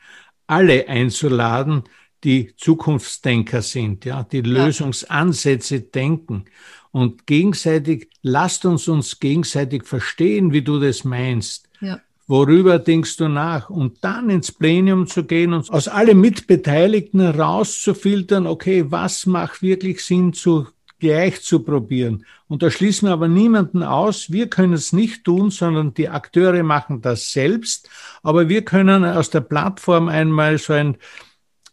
alle 0.47 0.87
einzuladen, 0.87 1.83
die 2.23 2.53
Zukunftsdenker 2.57 3.61
sind, 3.61 4.03
ja, 4.03 4.23
die 4.23 4.41
Lösungsansätze 4.41 5.81
denken 5.81 6.45
und 6.91 7.27
gegenseitig, 7.27 8.09
lasst 8.21 8.65
uns 8.65 8.87
uns 8.87 9.19
gegenseitig 9.19 9.85
verstehen, 9.85 10.51
wie 10.51 10.61
du 10.61 10.79
das 10.79 11.03
meinst. 11.03 11.69
Ja. 11.79 12.01
Worüber 12.27 12.77
denkst 12.77 13.17
du 13.17 13.27
nach? 13.27 13.69
Und 13.69 14.03
dann 14.03 14.29
ins 14.29 14.51
Plenum 14.51 15.07
zu 15.07 15.23
gehen 15.23 15.53
und 15.53 15.69
aus 15.71 15.87
allen 15.87 16.19
Mitbeteiligten 16.19 17.21
rauszufiltern, 17.21 18.45
okay, 18.45 18.85
was 18.89 19.25
macht 19.25 19.61
wirklich 19.61 20.03
Sinn 20.05 20.33
zu 20.33 20.67
gleich 20.99 21.41
zu 21.41 21.63
probieren. 21.63 22.25
Und 22.47 22.63
da 22.63 22.71
schließen 22.71 23.07
wir 23.07 23.13
aber 23.13 23.27
niemanden 23.27 23.83
aus. 23.83 24.31
Wir 24.31 24.49
können 24.49 24.73
es 24.73 24.93
nicht 24.93 25.23
tun, 25.23 25.51
sondern 25.51 25.93
die 25.93 26.09
Akteure 26.09 26.63
machen 26.63 27.01
das 27.01 27.31
selbst. 27.31 27.89
Aber 28.23 28.49
wir 28.49 28.63
können 28.63 29.05
aus 29.05 29.29
der 29.29 29.41
Plattform 29.41 30.09
einmal 30.09 30.57
so 30.57 30.73
ein 30.73 30.97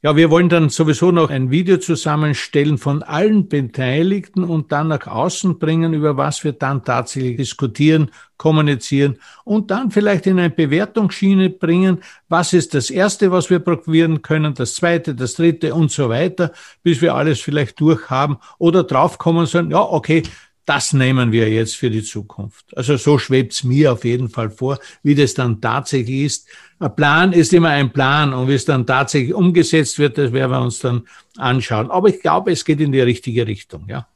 ja, 0.06 0.14
wir 0.14 0.30
wollen 0.30 0.48
dann 0.48 0.68
sowieso 0.68 1.10
noch 1.10 1.30
ein 1.30 1.50
Video 1.50 1.78
zusammenstellen 1.78 2.78
von 2.78 3.02
allen 3.02 3.48
Beteiligten 3.48 4.44
und 4.44 4.70
dann 4.70 4.86
nach 4.86 5.08
außen 5.08 5.58
bringen, 5.58 5.94
über 5.94 6.16
was 6.16 6.44
wir 6.44 6.52
dann 6.52 6.84
tatsächlich 6.84 7.38
diskutieren, 7.38 8.12
kommunizieren 8.36 9.18
und 9.42 9.72
dann 9.72 9.90
vielleicht 9.90 10.28
in 10.28 10.38
eine 10.38 10.50
Bewertungsschiene 10.50 11.50
bringen, 11.50 12.04
was 12.28 12.52
ist 12.52 12.74
das 12.74 12.90
Erste, 12.90 13.32
was 13.32 13.50
wir 13.50 13.58
probieren 13.58 14.22
können, 14.22 14.54
das 14.54 14.76
Zweite, 14.76 15.16
das 15.16 15.34
Dritte 15.34 15.74
und 15.74 15.90
so 15.90 16.08
weiter, 16.08 16.52
bis 16.84 17.02
wir 17.02 17.16
alles 17.16 17.40
vielleicht 17.40 17.80
durchhaben 17.80 18.36
oder 18.58 18.84
draufkommen 18.84 19.46
sagen, 19.46 19.72
ja, 19.72 19.80
okay, 19.80 20.22
das 20.66 20.92
nehmen 20.92 21.30
wir 21.32 21.48
jetzt 21.48 21.76
für 21.76 21.90
die 21.90 22.02
Zukunft. 22.02 22.76
Also 22.76 22.96
so 22.96 23.18
schwebt's 23.18 23.62
mir 23.62 23.92
auf 23.92 24.04
jeden 24.04 24.28
Fall 24.28 24.50
vor, 24.50 24.78
wie 25.02 25.14
das 25.14 25.34
dann 25.34 25.60
tatsächlich 25.60 26.22
ist. 26.22 26.48
Ein 26.80 26.94
Plan 26.94 27.32
ist 27.32 27.54
immer 27.54 27.70
ein 27.70 27.92
Plan 27.92 28.34
und 28.34 28.48
wie 28.48 28.54
es 28.54 28.64
dann 28.64 28.84
tatsächlich 28.84 29.32
umgesetzt 29.32 29.98
wird, 29.98 30.18
das 30.18 30.32
werden 30.32 30.50
wir 30.50 30.60
uns 30.60 30.80
dann 30.80 31.06
anschauen. 31.36 31.90
Aber 31.90 32.08
ich 32.08 32.20
glaube, 32.20 32.50
es 32.50 32.64
geht 32.64 32.80
in 32.80 32.92
die 32.92 33.00
richtige 33.00 33.46
Richtung, 33.46 33.86
ja. 33.88 34.08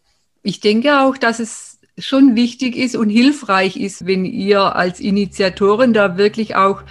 Ich 0.43 0.61
denke 0.61 1.01
auch, 1.01 1.17
dass 1.17 1.39
es 1.39 1.79
schon 1.99 2.35
wichtig 2.35 2.77
ist 2.77 2.97
und 2.97 3.11
hilfreich 3.11 3.77
ist, 3.77 4.07
wenn 4.07 4.25
ihr 4.25 4.75
als 4.75 5.01
Initiatoren 5.01 5.93
da 5.93 6.17
wirklich 6.17 6.57
auch 6.57 6.83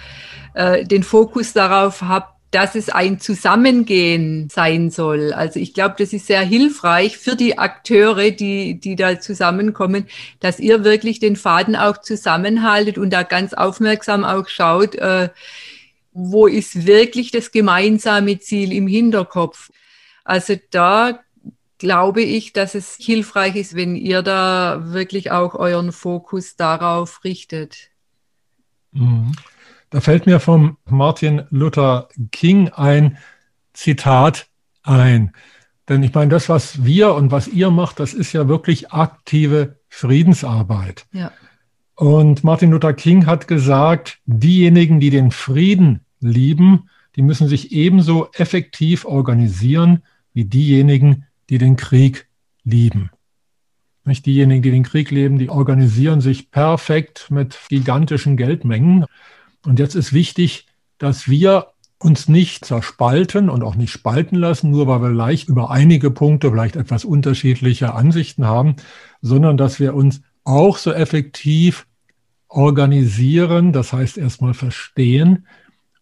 äh, 0.54 0.84
den 0.84 1.02
Fokus 1.02 1.52
darauf 1.52 2.02
habt, 2.02 2.39
dass 2.50 2.74
es 2.74 2.88
ein 2.88 3.20
Zusammengehen 3.20 4.48
sein 4.50 4.90
soll. 4.90 5.32
Also 5.32 5.60
ich 5.60 5.72
glaube, 5.72 5.94
das 5.98 6.12
ist 6.12 6.26
sehr 6.26 6.42
hilfreich 6.42 7.16
für 7.16 7.36
die 7.36 7.58
Akteure, 7.58 8.30
die, 8.32 8.80
die 8.80 8.96
da 8.96 9.20
zusammenkommen, 9.20 10.06
dass 10.40 10.58
ihr 10.58 10.82
wirklich 10.82 11.20
den 11.20 11.36
Faden 11.36 11.76
auch 11.76 11.98
zusammenhaltet 11.98 12.98
und 12.98 13.10
da 13.10 13.22
ganz 13.22 13.54
aufmerksam 13.54 14.24
auch 14.24 14.48
schaut, 14.48 14.96
äh, 14.96 15.28
wo 16.12 16.48
ist 16.48 16.86
wirklich 16.86 17.30
das 17.30 17.52
gemeinsame 17.52 18.40
Ziel 18.40 18.72
im 18.72 18.88
Hinterkopf. 18.88 19.70
Also 20.24 20.54
da 20.70 21.20
glaube 21.78 22.22
ich, 22.22 22.52
dass 22.52 22.74
es 22.74 22.96
hilfreich 22.96 23.56
ist, 23.56 23.74
wenn 23.74 23.94
ihr 23.94 24.22
da 24.22 24.92
wirklich 24.92 25.30
auch 25.30 25.54
euren 25.54 25.92
Fokus 25.92 26.56
darauf 26.56 27.22
richtet. 27.22 27.90
Mhm. 28.92 29.32
Da 29.90 30.00
fällt 30.00 30.26
mir 30.26 30.40
vom 30.40 30.76
Martin 30.88 31.42
Luther 31.50 32.08
King 32.30 32.68
ein 32.70 33.18
Zitat 33.72 34.46
ein. 34.82 35.32
Denn 35.88 36.02
ich 36.04 36.14
meine, 36.14 36.30
das, 36.30 36.48
was 36.48 36.84
wir 36.84 37.14
und 37.14 37.32
was 37.32 37.48
ihr 37.48 37.70
macht, 37.70 37.98
das 37.98 38.14
ist 38.14 38.32
ja 38.32 38.46
wirklich 38.46 38.92
aktive 38.92 39.80
Friedensarbeit. 39.88 41.06
Ja. 41.12 41.32
Und 41.96 42.44
Martin 42.44 42.70
Luther 42.70 42.94
King 42.94 43.26
hat 43.26 43.48
gesagt, 43.48 44.20
diejenigen, 44.24 45.00
die 45.00 45.10
den 45.10 45.32
Frieden 45.32 46.00
lieben, 46.20 46.88
die 47.16 47.22
müssen 47.22 47.48
sich 47.48 47.72
ebenso 47.72 48.30
effektiv 48.32 49.04
organisieren 49.04 50.02
wie 50.32 50.44
diejenigen, 50.44 51.26
die 51.50 51.58
den 51.58 51.76
Krieg 51.76 52.28
lieben. 52.64 53.10
Nicht 54.04 54.24
diejenigen, 54.26 54.62
die 54.62 54.70
den 54.70 54.84
Krieg 54.84 55.10
leben, 55.10 55.38
die 55.38 55.50
organisieren 55.50 56.20
sich 56.20 56.50
perfekt 56.50 57.30
mit 57.30 57.58
gigantischen 57.68 58.36
Geldmengen. 58.36 59.04
Und 59.64 59.78
jetzt 59.78 59.94
ist 59.94 60.12
wichtig, 60.12 60.66
dass 60.98 61.28
wir 61.28 61.68
uns 61.98 62.28
nicht 62.28 62.64
zerspalten 62.64 63.50
und 63.50 63.62
auch 63.62 63.74
nicht 63.74 63.90
spalten 63.90 64.36
lassen, 64.36 64.70
nur 64.70 64.86
weil 64.86 65.02
wir 65.02 65.10
leicht 65.10 65.48
über 65.48 65.70
einige 65.70 66.10
Punkte 66.10 66.50
vielleicht 66.50 66.76
etwas 66.76 67.04
unterschiedliche 67.04 67.94
Ansichten 67.94 68.46
haben, 68.46 68.76
sondern 69.20 69.58
dass 69.58 69.80
wir 69.80 69.94
uns 69.94 70.22
auch 70.44 70.78
so 70.78 70.92
effektiv 70.92 71.86
organisieren, 72.48 73.72
das 73.72 73.92
heißt 73.92 74.16
erstmal 74.16 74.54
verstehen 74.54 75.46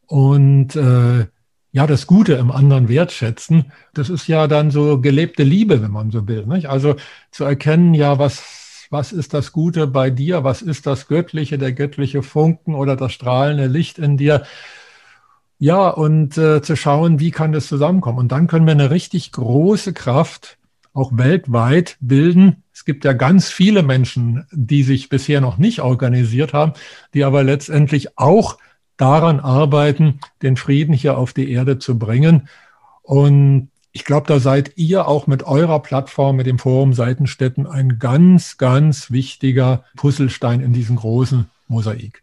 und 0.07 0.77
äh, 0.77 1.27
ja, 1.73 1.87
das 1.87 2.07
Gute 2.07 2.35
im 2.35 2.51
anderen 2.51 2.89
wertschätzen. 2.89 3.73
Das 3.93 4.09
ist 4.09 4.27
ja 4.27 4.47
dann 4.47 4.71
so 4.71 5.01
gelebte 5.01 5.43
Liebe, 5.43 5.83
wenn 5.83 5.91
man 5.91 6.11
so 6.11 6.27
will. 6.27 6.47
Nicht? 6.47 6.67
Also 6.67 6.97
zu 7.31 7.45
erkennen, 7.45 7.93
ja, 7.93 8.19
was 8.19 8.39
was 8.91 9.13
ist 9.13 9.35
das 9.35 9.53
Gute 9.53 9.87
bei 9.87 10.11
dir, 10.11 10.45
was 10.45 10.63
ist 10.63 10.87
das 10.87 11.09
Göttliche, 11.09 11.59
der 11.59 11.73
göttliche 11.73 12.23
Funken 12.23 12.75
oder 12.75 12.97
das 12.97 13.13
strahlende 13.13 13.67
Licht 13.67 13.99
in 13.99 14.17
dir. 14.17 14.45
Ja, 15.59 15.89
und 15.89 16.39
äh, 16.39 16.63
zu 16.63 16.77
schauen, 16.77 17.19
wie 17.19 17.31
kann 17.31 17.53
das 17.53 17.67
zusammenkommen. 17.67 18.19
Und 18.19 18.33
dann 18.33 18.47
können 18.47 18.67
wir 18.67 18.73
eine 18.73 18.91
richtig 18.91 19.33
große 19.33 19.93
Kraft 19.93 20.59
auch 20.93 21.11
weltweit 21.15 21.97
bilden. 22.01 22.63
Es 22.73 22.85
gibt 22.85 23.05
ja 23.05 23.13
ganz 23.13 23.51
viele 23.51 23.83
Menschen, 23.83 24.47
die 24.53 24.83
sich 24.83 25.09
bisher 25.09 25.41
noch 25.41 25.59
nicht 25.59 25.81
organisiert 25.81 26.53
haben, 26.53 26.73
die 27.15 27.25
aber 27.25 27.43
letztendlich 27.43 28.19
auch 28.19 28.59
daran 28.97 29.41
arbeiten, 29.41 30.21
den 30.43 30.57
Frieden 30.57 30.93
hier 30.93 31.19
auf 31.19 31.33
die 31.33 31.51
Erde 31.51 31.79
zu 31.79 31.99
bringen. 31.99 32.49
Und 33.03 33.71
ich 33.93 34.05
glaube, 34.05 34.27
da 34.27 34.39
seid 34.39 34.73
ihr 34.77 35.09
auch 35.09 35.27
mit 35.27 35.43
eurer 35.45 35.81
Plattform, 35.81 36.37
mit 36.37 36.47
dem 36.47 36.59
Forum 36.59 36.93
Seitenstädten 36.93 37.67
ein 37.67 37.99
ganz, 37.99 38.59
ganz 38.59 39.11
wichtiger 39.11 39.85
Puzzlestein 39.97 40.61
in 40.61 40.73
diesem 40.73 40.97
großen 40.97 41.47
Mosaik. 41.69 42.23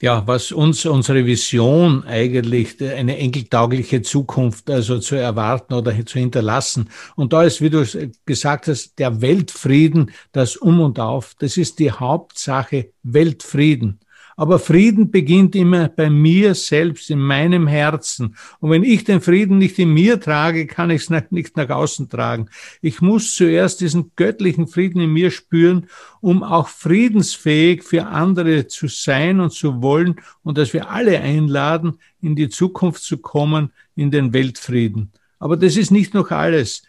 Ja, 0.00 0.26
was 0.26 0.52
uns 0.52 0.84
unsere 0.84 1.24
Vision 1.24 2.04
eigentlich, 2.04 2.82
eine 2.82 3.16
enkeltaugliche 3.16 4.02
Zukunft 4.02 4.68
also 4.68 4.98
zu 4.98 5.14
erwarten 5.14 5.72
oder 5.72 5.94
zu 6.04 6.18
hinterlassen. 6.18 6.90
Und 7.16 7.32
da 7.32 7.44
ist, 7.44 7.62
wie 7.62 7.70
du 7.70 7.86
gesagt 8.26 8.66
hast, 8.66 8.98
der 8.98 9.22
Weltfrieden, 9.22 10.10
das 10.32 10.56
Um 10.56 10.80
und 10.80 11.00
Auf, 11.00 11.34
das 11.38 11.56
ist 11.56 11.78
die 11.78 11.90
Hauptsache 11.90 12.90
Weltfrieden. 13.02 14.00
Aber 14.36 14.58
Frieden 14.58 15.10
beginnt 15.10 15.54
immer 15.54 15.88
bei 15.88 16.10
mir 16.10 16.54
selbst, 16.54 17.10
in 17.10 17.20
meinem 17.20 17.66
Herzen. 17.66 18.36
Und 18.60 18.70
wenn 18.70 18.84
ich 18.84 19.04
den 19.04 19.20
Frieden 19.20 19.58
nicht 19.58 19.78
in 19.78 19.92
mir 19.92 20.20
trage, 20.20 20.66
kann 20.66 20.90
ich 20.90 21.08
es 21.08 21.30
nicht 21.30 21.56
nach 21.56 21.70
außen 21.70 22.08
tragen. 22.08 22.48
Ich 22.82 23.00
muss 23.00 23.34
zuerst 23.34 23.80
diesen 23.80 24.12
göttlichen 24.16 24.66
Frieden 24.66 25.00
in 25.00 25.12
mir 25.12 25.30
spüren, 25.30 25.86
um 26.20 26.42
auch 26.42 26.68
friedensfähig 26.68 27.82
für 27.82 28.06
andere 28.06 28.66
zu 28.66 28.88
sein 28.88 29.40
und 29.40 29.50
zu 29.50 29.82
wollen 29.82 30.16
und 30.42 30.58
dass 30.58 30.72
wir 30.72 30.90
alle 30.90 31.20
einladen, 31.20 31.98
in 32.20 32.36
die 32.36 32.48
Zukunft 32.48 33.02
zu 33.02 33.18
kommen, 33.18 33.70
in 33.94 34.10
den 34.10 34.32
Weltfrieden. 34.32 35.12
Aber 35.38 35.56
das 35.56 35.76
ist 35.76 35.90
nicht 35.90 36.14
noch 36.14 36.30
alles. 36.30 36.82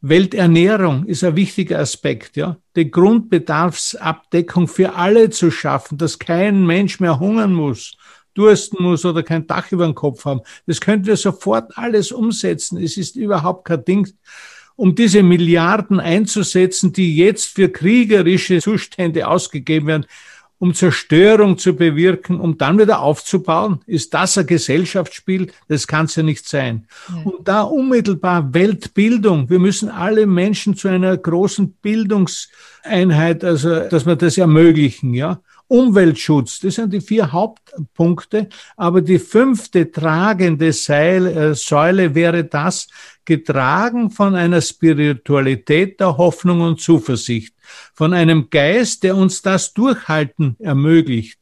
Welternährung 0.00 1.06
ist 1.06 1.24
ein 1.24 1.34
wichtiger 1.34 1.80
Aspekt, 1.80 2.36
ja. 2.36 2.56
Die 2.76 2.90
Grundbedarfsabdeckung 2.90 4.68
für 4.68 4.94
alle 4.94 5.30
zu 5.30 5.50
schaffen, 5.50 5.98
dass 5.98 6.18
kein 6.18 6.64
Mensch 6.64 7.00
mehr 7.00 7.18
hungern 7.18 7.52
muss, 7.52 7.96
dursten 8.34 8.82
muss 8.82 9.04
oder 9.04 9.24
kein 9.24 9.46
Dach 9.48 9.72
über 9.72 9.86
den 9.86 9.96
Kopf 9.96 10.24
haben. 10.24 10.40
Das 10.66 10.80
könnten 10.80 11.06
wir 11.06 11.16
sofort 11.16 11.76
alles 11.76 12.12
umsetzen. 12.12 12.78
Es 12.80 12.96
ist 12.96 13.16
überhaupt 13.16 13.64
kein 13.64 13.84
Ding, 13.84 14.08
um 14.76 14.94
diese 14.94 15.24
Milliarden 15.24 15.98
einzusetzen, 15.98 16.92
die 16.92 17.16
jetzt 17.16 17.46
für 17.46 17.68
kriegerische 17.68 18.60
Zustände 18.60 19.26
ausgegeben 19.26 19.88
werden 19.88 20.06
um 20.58 20.74
Zerstörung 20.74 21.56
zu 21.56 21.74
bewirken, 21.76 22.40
um 22.40 22.58
dann 22.58 22.78
wieder 22.78 23.00
aufzubauen? 23.00 23.80
Ist 23.86 24.12
das 24.14 24.36
ein 24.36 24.46
Gesellschaftsspiel? 24.46 25.52
Das 25.68 25.86
kann 25.86 26.06
es 26.06 26.16
ja 26.16 26.22
nicht 26.22 26.48
sein. 26.48 26.86
Ja. 27.08 27.22
Und 27.22 27.46
da 27.46 27.62
unmittelbar 27.62 28.52
Weltbildung. 28.52 29.48
Wir 29.50 29.60
müssen 29.60 29.88
alle 29.88 30.26
Menschen 30.26 30.76
zu 30.76 30.88
einer 30.88 31.16
großen 31.16 31.72
Bildungseinheit, 31.74 33.44
also 33.44 33.88
dass 33.88 34.06
wir 34.06 34.16
das 34.16 34.36
ermöglichen, 34.36 35.14
ja. 35.14 35.40
Umweltschutz, 35.68 36.60
das 36.60 36.76
sind 36.76 36.92
die 36.92 37.00
vier 37.00 37.30
Hauptpunkte. 37.30 38.48
Aber 38.76 39.02
die 39.02 39.18
fünfte 39.18 39.92
tragende 39.92 40.72
Seil, 40.72 41.26
äh, 41.26 41.54
Säule 41.54 42.14
wäre 42.14 42.44
das, 42.44 42.88
getragen 43.24 44.10
von 44.10 44.34
einer 44.34 44.62
Spiritualität 44.62 46.00
der 46.00 46.16
Hoffnung 46.16 46.62
und 46.62 46.80
Zuversicht, 46.80 47.54
von 47.92 48.14
einem 48.14 48.48
Geist, 48.48 49.02
der 49.02 49.16
uns 49.16 49.42
das 49.42 49.74
Durchhalten 49.74 50.56
ermöglicht. 50.58 51.38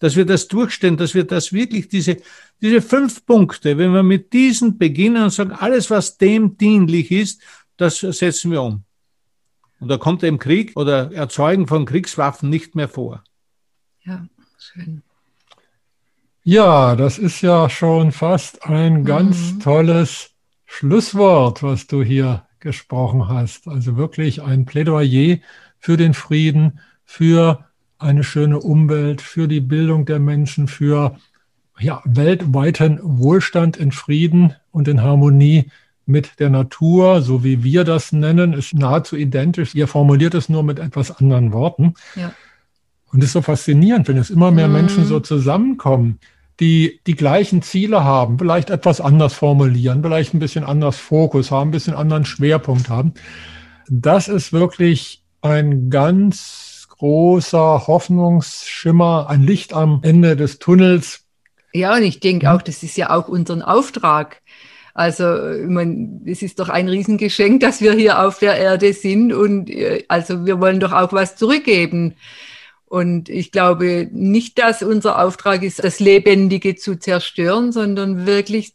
dass 0.00 0.14
wir 0.14 0.24
das 0.24 0.46
durchstehen, 0.46 0.96
dass 0.96 1.14
wir 1.14 1.24
das 1.24 1.52
wirklich, 1.52 1.88
diese, 1.88 2.18
diese 2.60 2.80
fünf 2.80 3.26
Punkte, 3.26 3.78
wenn 3.78 3.92
wir 3.92 4.04
mit 4.04 4.32
diesen 4.32 4.78
beginnen 4.78 5.24
und 5.24 5.30
sagen, 5.30 5.50
alles, 5.50 5.90
was 5.90 6.18
dem 6.18 6.56
dienlich 6.56 7.10
ist, 7.10 7.42
das 7.76 7.98
setzen 7.98 8.52
wir 8.52 8.62
um. 8.62 8.84
Und 9.80 9.88
da 9.88 9.96
kommt 9.96 10.22
eben 10.24 10.38
Krieg 10.38 10.72
oder 10.76 11.12
Erzeugen 11.12 11.66
von 11.66 11.84
Kriegswaffen 11.84 12.48
nicht 12.48 12.74
mehr 12.74 12.88
vor. 12.88 13.24
Ja, 14.08 14.26
schön. 14.58 15.02
Ja, 16.42 16.96
das 16.96 17.18
ist 17.18 17.42
ja 17.42 17.68
schon 17.68 18.10
fast 18.10 18.64
ein 18.64 19.04
ganz 19.04 19.52
mhm. 19.52 19.60
tolles 19.60 20.30
Schlusswort, 20.64 21.62
was 21.62 21.86
du 21.86 22.02
hier 22.02 22.46
gesprochen 22.58 23.28
hast. 23.28 23.68
Also 23.68 23.98
wirklich 23.98 24.42
ein 24.42 24.64
Plädoyer 24.64 25.38
für 25.78 25.98
den 25.98 26.14
Frieden, 26.14 26.80
für 27.04 27.66
eine 27.98 28.24
schöne 28.24 28.60
Umwelt, 28.60 29.20
für 29.20 29.46
die 29.46 29.60
Bildung 29.60 30.06
der 30.06 30.20
Menschen, 30.20 30.68
für 30.68 31.18
ja, 31.78 32.00
weltweiten 32.06 32.98
Wohlstand 33.02 33.76
in 33.76 33.92
Frieden 33.92 34.54
und 34.70 34.88
in 34.88 35.02
Harmonie 35.02 35.70
mit 36.06 36.40
der 36.40 36.48
Natur, 36.48 37.20
so 37.20 37.44
wie 37.44 37.62
wir 37.62 37.84
das 37.84 38.12
nennen, 38.12 38.54
ist 38.54 38.72
nahezu 38.72 39.16
identisch. 39.16 39.74
Ihr 39.74 39.86
formuliert 39.86 40.34
es 40.34 40.48
nur 40.48 40.62
mit 40.62 40.78
etwas 40.78 41.10
anderen 41.10 41.52
Worten. 41.52 41.92
Ja. 42.16 42.32
Und 43.12 43.20
es 43.20 43.26
ist 43.26 43.32
so 43.32 43.42
faszinierend, 43.42 44.08
wenn 44.08 44.18
es 44.18 44.30
immer 44.30 44.50
mehr 44.50 44.68
mm. 44.68 44.72
Menschen 44.72 45.04
so 45.06 45.20
zusammenkommen, 45.20 46.18
die 46.60 47.00
die 47.06 47.14
gleichen 47.14 47.62
Ziele 47.62 48.04
haben, 48.04 48.38
vielleicht 48.38 48.70
etwas 48.70 49.00
anders 49.00 49.34
formulieren, 49.34 50.02
vielleicht 50.02 50.34
ein 50.34 50.40
bisschen 50.40 50.64
anders 50.64 50.96
Fokus 50.96 51.50
haben, 51.50 51.68
ein 51.68 51.72
bisschen 51.72 51.94
anderen 51.94 52.24
Schwerpunkt 52.24 52.88
haben. 52.88 53.14
Das 53.88 54.28
ist 54.28 54.52
wirklich 54.52 55.22
ein 55.40 55.88
ganz 55.88 56.86
großer 56.98 57.86
Hoffnungsschimmer, 57.86 59.28
ein 59.30 59.42
Licht 59.42 59.72
am 59.72 60.00
Ende 60.02 60.36
des 60.36 60.58
Tunnels. 60.58 61.24
Ja, 61.72 61.94
und 61.94 62.02
ich 62.02 62.18
denke 62.20 62.50
auch, 62.50 62.62
das 62.62 62.82
ist 62.82 62.96
ja 62.96 63.10
auch 63.10 63.28
unseren 63.28 63.62
Auftrag. 63.62 64.42
Also, 64.94 65.50
ich 65.52 65.68
meine, 65.68 66.22
es 66.26 66.42
ist 66.42 66.58
doch 66.58 66.68
ein 66.68 66.88
Riesengeschenk, 66.88 67.60
dass 67.60 67.80
wir 67.80 67.92
hier 67.92 68.20
auf 68.26 68.40
der 68.40 68.56
Erde 68.56 68.92
sind 68.92 69.32
und 69.32 69.70
äh, 69.70 70.04
also 70.08 70.44
wir 70.44 70.60
wollen 70.60 70.80
doch 70.80 70.92
auch 70.92 71.12
was 71.12 71.36
zurückgeben. 71.36 72.14
Und 72.88 73.28
ich 73.28 73.52
glaube 73.52 74.08
nicht, 74.12 74.58
dass 74.58 74.82
unser 74.82 75.22
Auftrag 75.22 75.62
ist, 75.62 75.84
das 75.84 76.00
Lebendige 76.00 76.74
zu 76.74 76.98
zerstören, 76.98 77.70
sondern 77.70 78.26
wirklich 78.26 78.72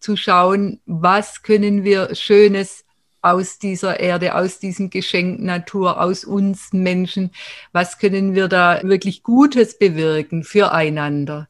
zu 0.00 0.16
schauen, 0.16 0.80
was 0.86 1.42
können 1.42 1.82
wir 1.82 2.14
Schönes 2.14 2.84
aus 3.22 3.58
dieser 3.58 4.00
Erde, 4.00 4.34
aus 4.34 4.58
diesem 4.58 4.90
Geschenk 4.90 5.40
Natur, 5.40 6.00
aus 6.00 6.24
uns 6.24 6.74
Menschen, 6.74 7.30
was 7.72 7.98
können 7.98 8.34
wir 8.34 8.48
da 8.48 8.80
wirklich 8.82 9.22
Gutes 9.22 9.78
bewirken 9.78 10.44
füreinander, 10.44 11.48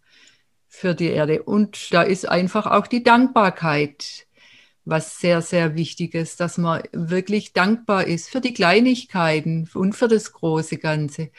für 0.69 0.95
die 0.95 1.09
Erde. 1.09 1.43
Und 1.43 1.93
da 1.93 2.03
ist 2.03 2.29
einfach 2.29 2.67
auch 2.67 2.87
die 2.87 3.03
Dankbarkeit 3.03 4.27
was 4.85 5.19
sehr, 5.19 5.41
sehr 5.41 5.75
wichtig 5.77 6.15
ist, 6.15 6.41
dass 6.41 6.59
man 6.59 6.83
wirklich 6.93 7.53
dankbar 7.53 8.07
ist 8.07 8.29
für 8.29 8.41
die 8.41 8.53
Kleinigkeiten 8.53 9.69
und 9.75 9.95
für 9.95 10.09
das 10.09 10.33
große 10.33 10.77
Ganze 10.77 11.31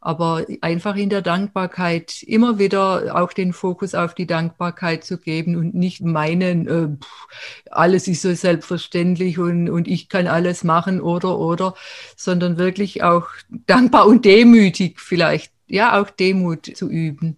aber 0.00 0.46
einfach 0.60 0.96
in 0.96 1.10
der 1.10 1.22
Dankbarkeit 1.22 2.22
immer 2.22 2.58
wieder 2.58 3.20
auch 3.20 3.32
den 3.32 3.52
Fokus 3.52 3.94
auf 3.94 4.14
die 4.14 4.26
Dankbarkeit 4.26 5.04
zu 5.04 5.18
geben 5.18 5.56
und 5.56 5.74
nicht 5.74 6.02
meinen, 6.02 6.68
äh, 6.68 6.88
pff, 7.02 7.26
alles 7.70 8.06
ist 8.06 8.22
so 8.22 8.32
selbstverständlich 8.32 9.38
und, 9.38 9.68
und 9.68 9.88
ich 9.88 10.08
kann 10.08 10.28
alles 10.28 10.62
machen 10.62 11.00
oder 11.00 11.38
oder, 11.38 11.74
sondern 12.16 12.58
wirklich 12.58 13.02
auch 13.02 13.26
dankbar 13.66 14.06
und 14.06 14.24
demütig 14.24 15.00
vielleicht, 15.00 15.52
ja, 15.66 16.00
auch 16.00 16.10
Demut 16.10 16.66
zu 16.76 16.88
üben 16.88 17.36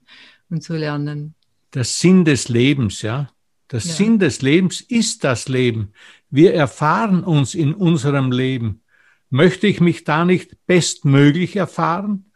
und 0.51 0.63
zu 0.63 0.75
lernen. 0.75 1.35
Der 1.73 1.85
Sinn 1.85 2.25
des 2.25 2.49
Lebens, 2.49 3.03
ja. 3.03 3.31
Der 3.73 3.81
ja. 3.81 3.87
Sinn 3.87 4.19
des 4.19 4.43
Lebens 4.43 4.81
ist 4.81 5.25
das 5.25 5.49
Leben. 5.49 5.93
Wir 6.29 6.55
erfahren 6.55 7.25
uns 7.25 7.55
in 7.55 7.73
unserem 7.73 8.33
Leben. 8.33 8.83
Möchte 9.31 9.67
ich 9.67 9.81
mich 9.81 10.05
da 10.05 10.25
nicht 10.25 10.67
bestmöglich 10.67 11.57
erfahren? 11.57 12.30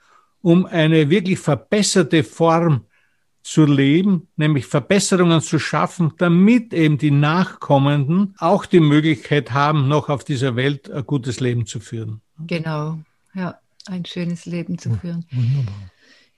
Um 0.44 0.66
eine 0.66 1.08
wirklich 1.08 1.38
verbesserte 1.38 2.22
Form 2.22 2.84
zu 3.42 3.64
leben, 3.64 4.28
nämlich 4.36 4.66
Verbesserungen 4.66 5.40
zu 5.40 5.58
schaffen, 5.58 6.12
damit 6.18 6.74
eben 6.74 6.98
die 6.98 7.10
Nachkommenden 7.10 8.34
auch 8.38 8.66
die 8.66 8.80
Möglichkeit 8.80 9.52
haben, 9.52 9.88
noch 9.88 10.10
auf 10.10 10.22
dieser 10.22 10.54
Welt 10.54 10.90
ein 10.90 11.06
gutes 11.06 11.40
Leben 11.40 11.64
zu 11.64 11.80
führen. 11.80 12.20
Genau, 12.46 12.98
ja, 13.34 13.58
ein 13.86 14.04
schönes 14.04 14.44
Leben 14.44 14.76
zu 14.76 14.92
führen. 14.94 15.24
Wunderbar. 15.32 15.74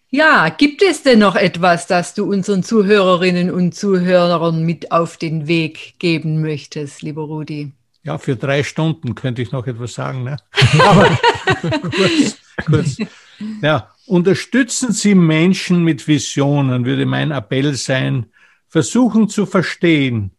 Ja, 0.09 0.51
gibt 0.51 0.83
es 0.83 1.03
denn 1.03 1.19
noch 1.19 1.35
etwas, 1.35 1.89
das 1.89 2.15
du 2.15 2.31
unseren 2.31 2.63
Zuhörerinnen 2.63 3.51
und 3.51 3.75
Zuhörern 3.75 4.65
mit 4.65 4.93
auf 4.93 5.17
den 5.17 5.49
Weg 5.49 5.99
geben 5.99 6.41
möchtest, 6.41 7.03
lieber 7.03 7.23
Rudi? 7.23 7.73
Ja, 8.05 8.19
für 8.19 8.37
drei 8.37 8.63
Stunden 8.63 9.17
könnte 9.17 9.43
ich 9.43 9.51
noch 9.51 9.67
etwas 9.67 9.95
sagen. 9.95 10.23
Ne? 10.23 10.37
Aber 10.79 11.19
kurz, 11.91 12.39
kurz. 12.67 12.97
Ja, 13.61 13.91
unterstützen 14.07 14.93
Sie 14.93 15.15
Menschen 15.15 15.83
mit 15.85 16.07
Visionen, 16.09 16.85
würde 16.85 17.07
mein 17.07 17.31
Appell 17.31 17.75
sein. 17.75 18.27
Versuchen 18.69 19.29
zu 19.29 19.47
verstehen. 19.47 20.33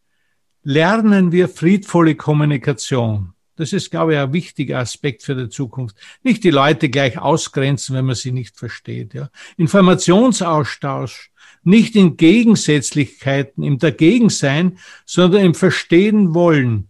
Lernen 0.64 1.32
wir 1.32 1.48
friedvolle 1.48 2.16
Kommunikation. 2.16 3.34
Das 3.56 3.74
ist, 3.74 3.90
glaube 3.90 4.14
ich, 4.14 4.20
ein 4.20 4.34
wichtiger 4.34 4.80
Aspekt 4.80 5.24
für 5.24 5.36
die 5.36 5.50
Zukunft. 5.50 5.96
Nicht 6.24 6.44
die 6.44 6.52
Leute 6.52 6.90
gleich 6.90 7.18
ausgrenzen, 7.18 7.96
wenn 7.96 8.06
man 8.06 8.16
sie 8.16 8.32
nicht 8.32 8.56
versteht. 8.58 9.14
Ja. 9.16 9.30
Informationsaustausch, 9.58 11.32
nicht 11.64 11.96
in 11.96 12.18
Gegensätzlichkeiten, 12.18 13.64
im 13.64 13.80
Dagegensein, 13.80 14.78
sondern 15.06 15.44
im 15.44 15.56
Verstehen 15.56 16.36
wollen. 16.36 16.90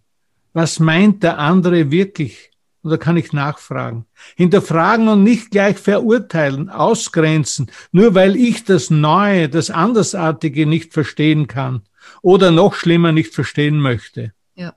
Was 0.53 0.79
meint 0.79 1.23
der 1.23 1.39
andere 1.39 1.89
wirklich? 1.91 2.51
Oder 2.87 2.97
kann 2.97 3.17
ich 3.17 3.33
nachfragen? 3.33 4.05
Hinterfragen 4.37 5.09
und 5.09 5.21
nicht 5.21 5.51
gleich 5.51 5.77
verurteilen, 5.77 6.69
ausgrenzen, 6.69 7.69
nur 7.91 8.15
weil 8.15 8.37
ich 8.37 8.63
das 8.63 8.89
Neue, 8.89 9.49
das 9.49 9.69
Andersartige 9.69 10.65
nicht 10.65 10.93
verstehen 10.93 11.47
kann 11.47 11.81
oder 12.21 12.49
noch 12.49 12.75
schlimmer 12.75 13.11
nicht 13.11 13.33
verstehen 13.35 13.77
möchte. 13.81 14.31
Ja. 14.55 14.73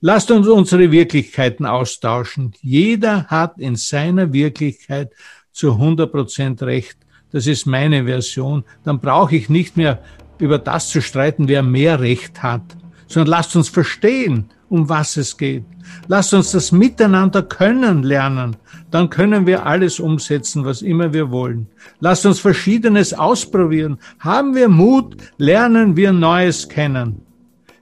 Lasst 0.00 0.30
uns 0.30 0.48
unsere 0.48 0.90
Wirklichkeiten 0.90 1.66
austauschen. 1.66 2.54
Jeder 2.62 3.26
hat 3.26 3.58
in 3.58 3.76
seiner 3.76 4.32
Wirklichkeit 4.32 5.12
zu 5.52 5.72
100 5.72 6.10
Prozent 6.10 6.62
Recht. 6.62 6.96
Das 7.30 7.46
ist 7.46 7.66
meine 7.66 8.06
Version. 8.06 8.64
Dann 8.84 9.00
brauche 9.00 9.36
ich 9.36 9.50
nicht 9.50 9.76
mehr 9.76 10.02
über 10.38 10.58
das 10.58 10.88
zu 10.88 11.02
streiten, 11.02 11.46
wer 11.46 11.62
mehr 11.62 12.00
Recht 12.00 12.42
hat, 12.42 12.62
sondern 13.10 13.30
lasst 13.30 13.56
uns 13.56 13.68
verstehen, 13.68 14.44
um 14.68 14.88
was 14.88 15.16
es 15.16 15.36
geht. 15.36 15.64
Lasst 16.06 16.32
uns 16.32 16.52
das 16.52 16.70
Miteinander 16.70 17.42
können 17.42 18.04
lernen. 18.04 18.56
Dann 18.92 19.10
können 19.10 19.46
wir 19.46 19.66
alles 19.66 19.98
umsetzen, 19.98 20.64
was 20.64 20.80
immer 20.80 21.12
wir 21.12 21.30
wollen. 21.32 21.66
Lasst 21.98 22.24
uns 22.24 22.38
Verschiedenes 22.38 23.12
ausprobieren. 23.12 23.98
Haben 24.20 24.54
wir 24.54 24.68
Mut, 24.68 25.16
lernen 25.38 25.96
wir 25.96 26.12
Neues 26.12 26.68
kennen. 26.68 27.22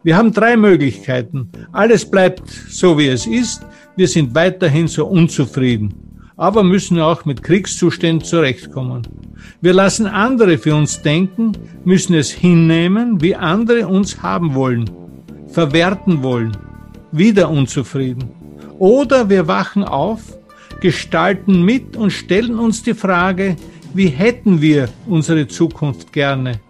Wir 0.03 0.16
haben 0.16 0.33
drei 0.33 0.57
Möglichkeiten. 0.57 1.51
Alles 1.72 2.11
bleibt 2.11 2.49
so, 2.70 2.97
wie 2.97 3.09
es 3.09 3.26
ist. 3.26 3.66
Wir 3.97 4.09
sind 4.09 4.35
weiterhin 4.35 4.89
so 4.89 5.07
unzufrieden. 5.07 5.93
Aber 6.39 6.62
müssen 6.62 6.99
auch 7.01 7.26
mit 7.26 7.43
Kriegszuständen 7.43 8.24
zurechtkommen. 8.24 9.03
Wir 9.61 9.74
lassen 9.74 10.07
andere 10.07 10.57
für 10.57 10.74
uns 10.74 11.03
denken, 11.03 11.53
müssen 11.85 12.14
es 12.14 12.31
hinnehmen, 12.31 13.20
wie 13.20 13.35
andere 13.35 13.89
uns 13.89 14.22
haben 14.22 14.55
wollen, 14.55 14.89
verwerten 15.59 16.22
wollen 16.22 16.56
wieder 17.11 17.50
unzufrieden. 17.50 18.30
Oder 18.78 19.28
wir 19.28 19.48
wachen 19.48 19.82
auf, 19.82 20.20
gestalten 20.80 21.64
mit 21.64 21.96
und 21.96 22.12
stellen 22.12 22.61
uns 22.61 22.84
die 22.84 22.94
Frage, 22.94 23.56
wie 23.92 24.06
hätten 24.06 24.61
wir 24.61 24.88
unsere 25.09 25.48
Zukunft 25.48 26.12
gerne? 26.12 26.61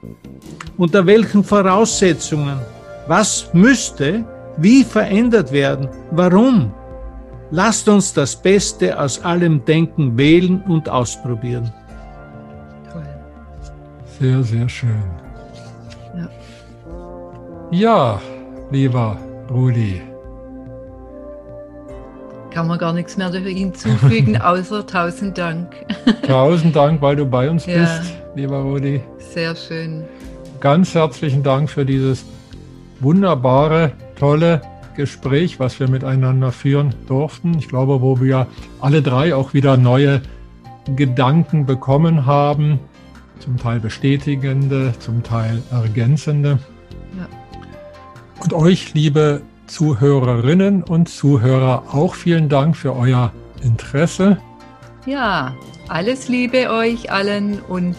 Unter 0.78 1.05
welchen 1.05 1.45
Voraussetzungen? 1.45 2.59
Was 3.07 3.53
müsste 3.53 4.24
wie 4.57 4.82
verändert 4.84 5.53
werden? 5.53 5.91
Warum? 6.12 6.72
Lasst 7.51 7.91
uns 7.91 8.14
das 8.14 8.41
Beste 8.41 8.99
aus 8.99 9.22
allem 9.22 9.62
Denken 9.66 10.16
wählen 10.16 10.62
und 10.66 10.89
ausprobieren. 10.89 11.70
Toll. 12.91 13.07
Sehr, 14.18 14.43
sehr 14.43 14.68
schön. 14.70 15.05
Ja, 16.16 16.28
ja 17.70 18.20
lieber 18.71 19.19
Rudi, 19.51 20.01
kann 22.51 22.66
man 22.66 22.79
gar 22.79 22.93
nichts 22.93 23.16
mehr 23.16 23.31
hinzufügen, 23.31 24.37
außer 24.41 24.87
tausend 24.87 25.39
Dank. 25.39 25.75
tausend 26.27 26.75
Dank, 26.75 27.01
weil 27.01 27.16
du 27.16 27.27
bei 27.27 27.49
uns 27.49 27.66
ja. 27.66 27.79
bist, 27.79 28.14
lieber 28.35 28.59
Rudi. 28.59 29.01
Sehr 29.19 29.55
schön. 29.55 30.05
Ganz 30.61 30.95
herzlichen 30.95 31.43
Dank 31.43 31.71
für 31.71 31.85
dieses 31.85 32.25
wunderbare, 33.01 33.93
tolle 34.19 34.62
Gespräch, 34.97 35.61
was 35.61 35.79
wir 35.79 35.89
miteinander 35.89 36.51
führen 36.51 36.95
durften. 37.07 37.57
Ich 37.59 37.69
glaube, 37.69 38.01
wo 38.01 38.21
wir 38.21 38.49
alle 38.81 39.03
drei 39.03 39.35
auch 39.35 39.55
wieder 39.55 39.77
neue 39.77 40.23
Gedanken 40.97 41.66
bekommen 41.66 42.27
haben, 42.27 42.81
zum 43.39 43.57
Teil 43.57 43.79
bestätigende, 43.79 44.95
zum 44.99 45.23
Teil 45.23 45.62
ergänzende. 45.71 46.59
Ja. 47.16 47.38
Und 48.41 48.53
euch, 48.53 48.95
liebe 48.95 49.43
Zuhörerinnen 49.66 50.82
und 50.82 51.09
Zuhörer, 51.09 51.84
auch 51.93 52.14
vielen 52.14 52.49
Dank 52.49 52.76
für 52.76 52.95
euer 52.97 53.32
Interesse. 53.62 54.39
Ja, 55.07 55.55
alles 55.89 56.28
Liebe 56.28 56.70
euch 56.70 57.11
allen 57.11 57.61
und 57.61 57.97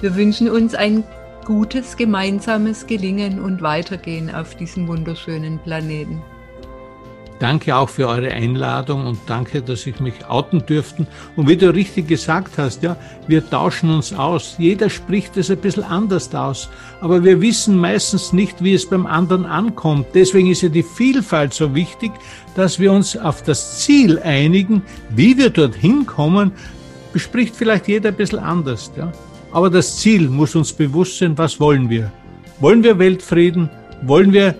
wir 0.00 0.16
wünschen 0.16 0.50
uns 0.50 0.74
ein 0.74 1.04
gutes 1.44 1.96
gemeinsames 1.96 2.86
Gelingen 2.86 3.40
und 3.40 3.62
Weitergehen 3.62 4.34
auf 4.34 4.54
diesem 4.54 4.88
wunderschönen 4.88 5.58
Planeten. 5.58 6.22
Danke 7.38 7.76
auch 7.76 7.88
für 7.88 8.08
eure 8.08 8.32
Einladung 8.32 9.06
und 9.06 9.18
danke, 9.26 9.62
dass 9.62 9.86
ich 9.86 10.00
mich 10.00 10.26
outen 10.28 10.66
dürften. 10.66 11.06
Und 11.36 11.48
wie 11.48 11.56
du 11.56 11.72
richtig 11.72 12.08
gesagt 12.08 12.58
hast, 12.58 12.82
ja, 12.82 12.96
wir 13.28 13.48
tauschen 13.48 13.90
uns 13.90 14.12
aus. 14.12 14.56
Jeder 14.58 14.90
spricht 14.90 15.36
es 15.36 15.48
ein 15.48 15.58
bisschen 15.58 15.84
anders 15.84 16.34
aus. 16.34 16.68
Aber 17.00 17.22
wir 17.22 17.40
wissen 17.40 17.76
meistens 17.76 18.32
nicht, 18.32 18.62
wie 18.64 18.74
es 18.74 18.88
beim 18.88 19.06
anderen 19.06 19.46
ankommt. 19.46 20.06
Deswegen 20.14 20.50
ist 20.50 20.62
ja 20.62 20.68
die 20.68 20.82
Vielfalt 20.82 21.54
so 21.54 21.74
wichtig, 21.76 22.10
dass 22.56 22.80
wir 22.80 22.92
uns 22.92 23.16
auf 23.16 23.44
das 23.44 23.78
Ziel 23.78 24.18
einigen. 24.18 24.82
Wie 25.10 25.38
wir 25.38 25.50
dorthin 25.50 26.06
kommen, 26.06 26.50
bespricht 27.12 27.54
vielleicht 27.54 27.86
jeder 27.86 28.08
ein 28.08 28.16
bisschen 28.16 28.40
anders, 28.40 28.90
ja. 28.96 29.12
Aber 29.52 29.70
das 29.70 29.96
Ziel 29.96 30.28
muss 30.28 30.54
uns 30.56 30.72
bewusst 30.72 31.18
sein, 31.18 31.38
was 31.38 31.58
wollen 31.58 31.88
wir? 31.88 32.12
Wollen 32.60 32.82
wir 32.82 32.98
Weltfrieden? 32.98 33.70
Wollen 34.02 34.32
wir 34.32 34.54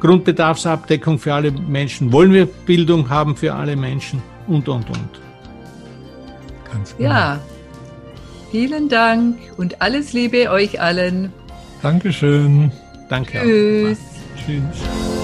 Grundbedarfsabdeckung 0.00 1.18
für 1.18 1.34
alle 1.34 1.50
Menschen? 1.50 2.12
Wollen 2.12 2.32
wir 2.32 2.46
Bildung 2.46 3.08
haben 3.08 3.36
für 3.36 3.54
alle 3.54 3.76
Menschen? 3.76 4.22
Und, 4.46 4.68
und, 4.68 4.88
und. 4.88 5.08
Ganz 6.70 6.96
genau. 6.96 7.10
Ja, 7.10 7.40
vielen 8.50 8.88
Dank 8.88 9.38
und 9.56 9.80
alles 9.80 10.12
Liebe 10.12 10.50
euch 10.50 10.80
allen. 10.80 11.32
Dankeschön. 11.82 12.72
Danke. 13.08 13.40
Tschüss. 13.40 13.98
Auch. 13.98 14.46
Tschüss. 14.46 15.23